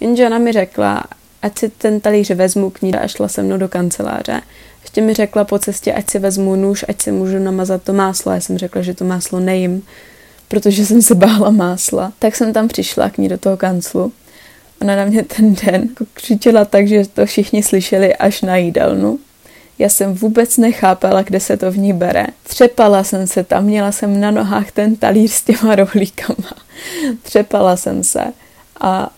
Jenže 0.00 0.26
ona 0.26 0.38
mi 0.38 0.52
řekla, 0.52 1.04
ať 1.42 1.58
si 1.58 1.68
ten 1.68 2.00
talíř 2.00 2.30
vezmu 2.30 2.70
k 2.70 2.82
ní 2.82 2.94
a 2.94 3.08
šla 3.08 3.28
se 3.28 3.42
mnou 3.42 3.56
do 3.56 3.68
kanceláře. 3.68 4.40
Ještě 4.82 5.00
mi 5.00 5.14
řekla 5.14 5.44
po 5.44 5.58
cestě, 5.58 5.92
ať 5.92 6.10
si 6.10 6.18
vezmu 6.18 6.56
nůž, 6.56 6.84
ať 6.88 7.02
si 7.02 7.12
můžu 7.12 7.38
namazat 7.38 7.82
to 7.82 7.92
máslo. 7.92 8.32
Já 8.32 8.40
jsem 8.40 8.58
řekla, 8.58 8.82
že 8.82 8.94
to 8.94 9.04
máslo 9.04 9.40
nejím, 9.40 9.82
protože 10.48 10.86
jsem 10.86 11.02
se 11.02 11.14
bála 11.14 11.50
másla. 11.50 12.12
Tak 12.18 12.36
jsem 12.36 12.52
tam 12.52 12.68
přišla 12.68 13.10
k 13.10 13.18
ní 13.18 13.28
do 13.28 13.38
toho 13.38 13.56
kanclu. 13.56 14.12
Ona 14.82 14.96
na 14.96 15.04
mě 15.04 15.22
ten 15.22 15.54
den 15.54 15.88
křičela 16.14 16.64
tak, 16.64 16.88
že 16.88 17.02
to 17.14 17.26
všichni 17.26 17.62
slyšeli 17.62 18.16
až 18.16 18.42
na 18.42 18.56
jídelnu. 18.56 19.18
Já 19.78 19.88
jsem 19.88 20.14
vůbec 20.14 20.56
nechápala, 20.56 21.22
kde 21.22 21.40
se 21.40 21.56
to 21.56 21.70
v 21.70 21.78
ní 21.78 21.92
bere. 21.92 22.26
Třepala 22.42 23.04
jsem 23.04 23.26
se 23.26 23.44
tam, 23.44 23.64
měla 23.64 23.92
jsem 23.92 24.20
na 24.20 24.30
nohách 24.30 24.70
ten 24.70 24.96
talíř 24.96 25.30
s 25.30 25.42
těma 25.42 25.74
rohlíkama. 25.74 26.52
Třepala 27.22 27.76
jsem 27.76 28.04
se 28.04 28.24
a 28.80 29.10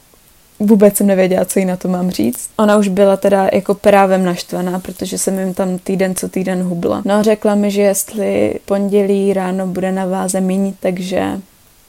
vůbec 0.60 0.96
jsem 0.96 1.06
nevěděla, 1.06 1.44
co 1.44 1.58
jí 1.58 1.64
na 1.64 1.76
to 1.76 1.88
mám 1.88 2.10
říct. 2.10 2.50
Ona 2.56 2.76
už 2.76 2.88
byla 2.88 3.16
teda 3.16 3.48
jako 3.52 3.74
právem 3.74 4.24
naštvaná, 4.24 4.78
protože 4.78 5.18
jsem 5.18 5.38
jim 5.38 5.54
tam 5.54 5.78
týden 5.78 6.14
co 6.14 6.28
týden 6.28 6.62
hubla. 6.62 7.02
No 7.04 7.14
a 7.14 7.22
řekla 7.22 7.54
mi, 7.54 7.70
že 7.70 7.82
jestli 7.82 8.54
pondělí 8.64 9.32
ráno 9.32 9.66
bude 9.66 9.92
na 9.92 10.06
váze 10.06 10.40
míň, 10.40 10.72
takže 10.80 11.40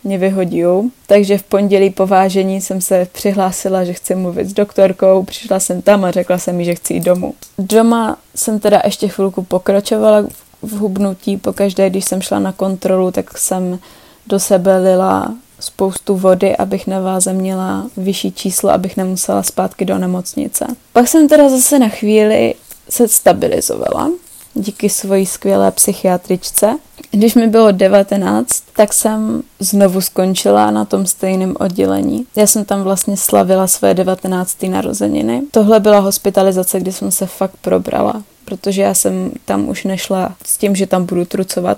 mě 0.03 0.17
vyhodí. 0.17 0.63
Takže 1.07 1.37
v 1.37 1.43
pondělí 1.43 1.89
po 1.89 2.07
vážení 2.07 2.61
jsem 2.61 2.81
se 2.81 3.07
přihlásila, 3.11 3.83
že 3.83 3.93
chci 3.93 4.15
mluvit 4.15 4.49
s 4.49 4.53
doktorkou, 4.53 5.23
přišla 5.23 5.59
jsem 5.59 5.81
tam 5.81 6.05
a 6.05 6.11
řekla 6.11 6.37
jsem 6.37 6.55
mi, 6.55 6.65
že 6.65 6.75
chci 6.75 6.93
jít 6.93 7.03
domů. 7.03 7.33
Doma 7.57 8.17
jsem 8.35 8.59
teda 8.59 8.81
ještě 8.85 9.07
chvilku 9.07 9.43
pokračovala 9.43 10.23
v 10.61 10.71
hubnutí, 10.71 11.37
pokaždé, 11.37 11.89
když 11.89 12.05
jsem 12.05 12.21
šla 12.21 12.39
na 12.39 12.51
kontrolu, 12.51 13.11
tak 13.11 13.37
jsem 13.37 13.79
do 14.27 14.39
sebe 14.39 14.77
lila 14.77 15.33
spoustu 15.59 16.17
vody, 16.17 16.57
abych 16.57 16.87
na 16.87 16.99
váze 16.99 17.33
měla 17.33 17.89
vyšší 17.97 18.31
číslo, 18.31 18.69
abych 18.69 18.97
nemusela 18.97 19.43
zpátky 19.43 19.85
do 19.85 19.97
nemocnice. 19.97 20.65
Pak 20.93 21.07
jsem 21.07 21.27
teda 21.27 21.49
zase 21.49 21.79
na 21.79 21.89
chvíli 21.89 22.55
se 22.89 23.07
stabilizovala 23.07 24.09
díky 24.53 24.89
svojí 24.89 25.25
skvělé 25.25 25.71
psychiatričce 25.71 26.77
Když 27.11 27.35
mi 27.35 27.47
bylo 27.47 27.71
19, 27.71 28.63
tak 28.75 28.93
jsem 28.93 29.43
znovu 29.59 30.01
skončila 30.01 30.71
na 30.71 30.85
tom 30.85 31.05
stejném 31.05 31.55
oddělení. 31.59 32.25
Já 32.35 32.47
jsem 32.47 32.65
tam 32.65 32.83
vlastně 32.83 33.17
slavila 33.17 33.67
své 33.67 33.93
19. 33.93 34.63
narozeniny. 34.63 35.41
Tohle 35.51 35.79
byla 35.79 35.99
hospitalizace, 35.99 36.79
kdy 36.79 36.91
jsem 36.91 37.11
se 37.11 37.25
fakt 37.25 37.53
probrala, 37.61 38.23
protože 38.45 38.81
já 38.81 38.93
jsem 38.93 39.31
tam 39.45 39.69
už 39.69 39.83
nešla 39.83 40.35
s 40.45 40.57
tím, 40.57 40.75
že 40.75 40.87
tam 40.87 41.05
budu 41.05 41.25
trucovat, 41.25 41.77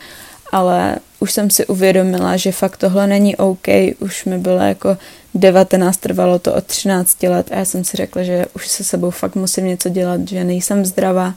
ale 0.52 0.96
už 1.21 1.31
jsem 1.31 1.49
si 1.49 1.65
uvědomila, 1.65 2.38
že 2.38 2.51
fakt 2.51 2.77
tohle 2.77 3.07
není 3.07 3.36
OK, 3.36 3.67
už 3.99 4.25
mi 4.25 4.38
bylo 4.38 4.60
jako 4.60 4.97
19, 5.34 5.97
trvalo 5.97 6.39
to 6.39 6.53
od 6.53 6.65
13 6.65 7.23
let 7.23 7.47
a 7.51 7.55
já 7.55 7.65
jsem 7.65 7.84
si 7.84 7.97
řekla, 7.97 8.23
že 8.23 8.45
už 8.55 8.67
se 8.67 8.84
sebou 8.84 9.10
fakt 9.10 9.36
musím 9.36 9.65
něco 9.65 9.89
dělat, 9.89 10.27
že 10.27 10.43
nejsem 10.43 10.86
zdravá 10.86 11.34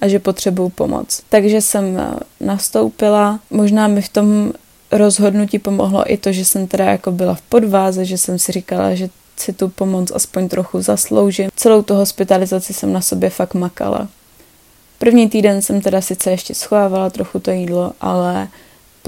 a 0.00 0.08
že 0.08 0.18
potřebuju 0.18 0.68
pomoc. 0.68 1.22
Takže 1.28 1.60
jsem 1.60 1.98
eh, 1.98 2.14
nastoupila, 2.40 3.40
možná 3.50 3.88
mi 3.88 4.02
v 4.02 4.08
tom 4.08 4.52
rozhodnutí 4.92 5.58
pomohlo 5.58 6.12
i 6.12 6.16
to, 6.16 6.32
že 6.32 6.44
jsem 6.44 6.66
teda 6.66 6.84
jako 6.84 7.12
byla 7.12 7.34
v 7.34 7.40
podváze, 7.40 8.04
že 8.04 8.18
jsem 8.18 8.38
si 8.38 8.52
říkala, 8.52 8.94
že 8.94 9.08
si 9.36 9.52
tu 9.52 9.68
pomoc 9.68 10.10
aspoň 10.14 10.48
trochu 10.48 10.82
zasloužím. 10.82 11.50
Celou 11.56 11.82
tu 11.82 11.94
hospitalizaci 11.94 12.74
jsem 12.74 12.92
na 12.92 13.00
sobě 13.00 13.30
fakt 13.30 13.54
makala. 13.54 14.08
První 14.98 15.28
týden 15.28 15.62
jsem 15.62 15.80
teda 15.80 16.00
sice 16.00 16.30
ještě 16.30 16.54
schovávala 16.54 17.10
trochu 17.10 17.38
to 17.38 17.50
jídlo, 17.50 17.92
ale 18.00 18.48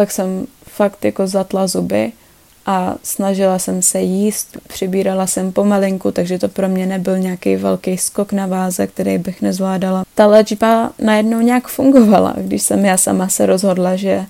pak 0.00 0.10
jsem 0.10 0.46
fakt 0.64 1.04
jako 1.04 1.26
zatla 1.26 1.66
zuby 1.66 2.12
a 2.66 2.94
snažila 3.02 3.58
jsem 3.58 3.82
se 3.82 4.00
jíst, 4.00 4.56
přibírala 4.68 5.26
jsem 5.26 5.52
pomalinku, 5.52 6.10
takže 6.10 6.38
to 6.38 6.48
pro 6.48 6.68
mě 6.68 6.86
nebyl 6.86 7.18
nějaký 7.18 7.56
velký 7.56 7.98
skok 7.98 8.32
na 8.32 8.46
váze, 8.46 8.86
který 8.86 9.18
bych 9.18 9.42
nezvládala. 9.42 10.04
Ta 10.14 10.26
léčba 10.26 10.92
najednou 10.98 11.40
nějak 11.40 11.68
fungovala, 11.68 12.34
když 12.36 12.62
jsem 12.62 12.84
já 12.84 12.96
sama 12.96 13.28
se 13.28 13.46
rozhodla, 13.46 13.96
že, 13.96 14.26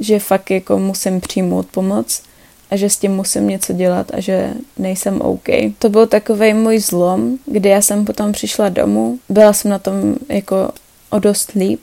že 0.00 0.18
fakt 0.18 0.50
jako 0.50 0.78
musím 0.78 1.20
přijmout 1.20 1.66
pomoc 1.66 2.22
a 2.70 2.76
že 2.76 2.90
s 2.90 2.96
tím 2.96 3.12
musím 3.12 3.48
něco 3.48 3.72
dělat 3.72 4.10
a 4.14 4.20
že 4.20 4.52
nejsem 4.78 5.20
OK. 5.20 5.48
To 5.78 5.88
byl 5.88 6.06
takový 6.06 6.54
můj 6.54 6.78
zlom, 6.78 7.38
kdy 7.46 7.68
já 7.68 7.80
jsem 7.80 8.04
potom 8.04 8.32
přišla 8.32 8.68
domů, 8.68 9.18
byla 9.28 9.52
jsem 9.52 9.70
na 9.70 9.78
tom 9.78 10.14
jako 10.28 10.72
o 11.10 11.18
dost 11.18 11.52
líp. 11.52 11.80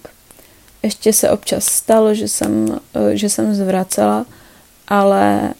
Ještě 0.83 1.13
se 1.13 1.29
občas 1.29 1.65
stalo, 1.65 2.13
že 2.13 2.27
jsem, 2.27 2.79
že 3.13 3.29
jsem 3.29 3.55
zvracela, 3.55 4.25
ale 4.87 5.53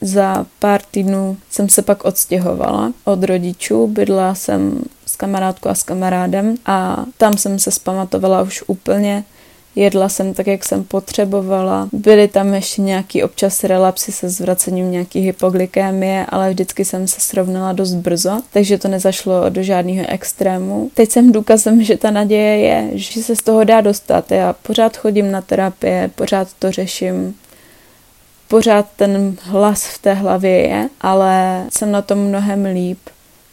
za 0.00 0.46
pár 0.58 0.80
týdnů 0.90 1.36
jsem 1.50 1.68
se 1.68 1.82
pak 1.82 2.04
odstěhovala 2.04 2.92
od 3.04 3.24
rodičů, 3.24 3.86
bydla 3.86 4.34
jsem 4.34 4.82
s 5.06 5.16
kamarádkou 5.16 5.68
a 5.68 5.74
s 5.74 5.82
kamarádem 5.82 6.54
a 6.66 7.04
tam 7.16 7.38
jsem 7.38 7.58
se 7.58 7.70
zpamatovala 7.70 8.42
už 8.42 8.64
úplně. 8.66 9.24
Jedla 9.76 10.08
jsem 10.08 10.34
tak, 10.34 10.46
jak 10.46 10.64
jsem 10.64 10.84
potřebovala. 10.84 11.88
Byly 11.92 12.28
tam 12.28 12.54
ještě 12.54 12.82
nějaký 12.82 13.22
občas 13.22 13.64
relapsy 13.64 14.12
se 14.12 14.28
zvracením 14.28 14.90
nějaký 14.90 15.20
hypoglykémie, 15.20 16.26
ale 16.28 16.50
vždycky 16.50 16.84
jsem 16.84 17.08
se 17.08 17.20
srovnala 17.20 17.72
dost 17.72 17.94
brzo, 17.94 18.40
takže 18.52 18.78
to 18.78 18.88
nezašlo 18.88 19.48
do 19.48 19.62
žádného 19.62 20.04
extrému. 20.08 20.90
Teď 20.94 21.10
jsem 21.10 21.32
důkazem, 21.32 21.82
že 21.82 21.96
ta 21.96 22.10
naděje 22.10 22.58
je, 22.58 22.90
že 22.92 23.22
se 23.22 23.36
z 23.36 23.42
toho 23.42 23.64
dá 23.64 23.80
dostat. 23.80 24.30
Já 24.30 24.52
pořád 24.52 24.96
chodím 24.96 25.30
na 25.30 25.40
terapie, 25.40 26.10
pořád 26.14 26.48
to 26.58 26.72
řeším, 26.72 27.34
pořád 28.48 28.86
ten 28.96 29.36
hlas 29.42 29.86
v 29.86 29.98
té 29.98 30.14
hlavě 30.14 30.60
je, 30.60 30.88
ale 31.00 31.64
jsem 31.70 31.92
na 31.92 32.02
tom 32.02 32.18
mnohem 32.18 32.64
líp. 32.64 32.98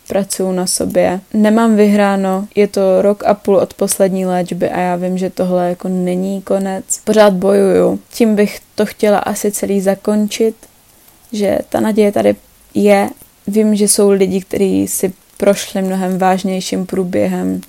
Pracuju 0.07 0.51
na 0.51 0.67
sobě. 0.67 1.19
Nemám 1.33 1.75
vyhráno, 1.75 2.47
je 2.55 2.67
to 2.67 3.01
rok 3.01 3.23
a 3.25 3.33
půl 3.33 3.57
od 3.57 3.73
poslední 3.73 4.25
léčby 4.25 4.69
a 4.69 4.79
já 4.79 4.95
vím, 4.95 5.17
že 5.17 5.29
tohle 5.29 5.69
jako 5.69 5.87
není 5.87 6.41
konec. 6.41 6.83
Pořád 7.03 7.33
bojuju. 7.33 7.99
Tím 8.13 8.35
bych 8.35 8.59
to 8.75 8.85
chtěla 8.85 9.17
asi 9.17 9.51
celý 9.51 9.81
zakončit, 9.81 10.55
že 11.31 11.59
ta 11.69 11.79
naděje 11.79 12.11
tady 12.11 12.35
je. 12.73 13.09
Vím, 13.47 13.75
že 13.75 13.87
jsou 13.87 14.09
lidi, 14.09 14.41
kteří 14.41 14.87
si 14.87 15.13
prošli 15.37 15.81
mnohem 15.81 16.17
vážnějším 16.17 16.85
průběhem 16.85 17.61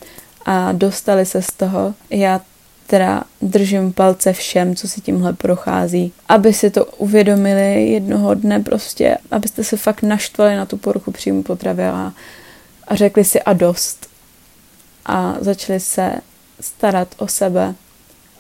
a 0.47 0.73
dostali 0.73 1.27
se 1.27 1.43
z 1.43 1.53
toho. 1.53 1.95
Já 2.11 2.41
teda 2.87 3.25
držím 3.43 3.93
palce 3.93 4.33
všem, 4.33 4.77
co 4.77 4.89
si 4.89 5.01
tímhle 5.01 5.33
prochází, 5.33 6.13
aby 6.29 6.53
si 6.53 6.71
to 6.71 6.85
uvědomili 6.85 7.89
jednoho 7.89 8.35
dne 8.35 8.61
prostě, 8.61 9.19
abyste 9.31 9.65
se 9.65 9.77
fakt 9.77 10.03
naštvali 10.03 10.57
na 10.57 10.67
tu 10.67 10.77
poruchu 10.77 11.11
příjmu 11.13 11.43
potravy 11.43 11.85
a, 11.85 12.13
a 12.89 12.95
řekli 12.95 13.25
si 13.25 13.43
a 13.43 13.53
dost. 13.53 14.07
A 15.07 15.37
začali 15.41 15.81
se 15.81 16.13
starat 16.61 17.09
o 17.19 17.29
sebe 17.29 17.75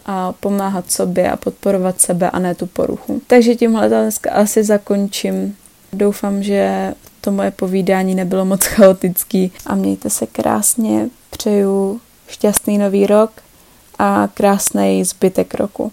a 0.07 0.33
pomáhat 0.33 0.93
sobě 0.93 1.31
a 1.31 1.37
podporovat 1.37 2.01
sebe 2.01 2.31
a 2.31 2.39
ne 2.39 2.55
tu 2.55 2.67
poruchu. 2.67 3.23
Takže 3.27 3.55
tímhle 3.55 3.89
dneska 3.89 4.31
asi 4.31 4.65
zakončím. 4.65 5.57
Doufám, 5.93 6.43
že 6.43 6.95
to 7.21 7.31
moje 7.31 7.51
povídání 7.51 8.15
nebylo 8.15 8.45
moc 8.45 8.65
chaotický 8.65 9.53
a 9.67 9.75
mějte 9.75 10.11
se 10.11 10.27
krásně. 10.27 11.09
Přeju 11.31 12.01
šťastný 12.29 12.79
nový 12.79 13.07
rok 13.07 13.31
a 13.99 14.29
krásný 14.35 15.05
zbytek 15.05 15.55
roku. 15.55 15.93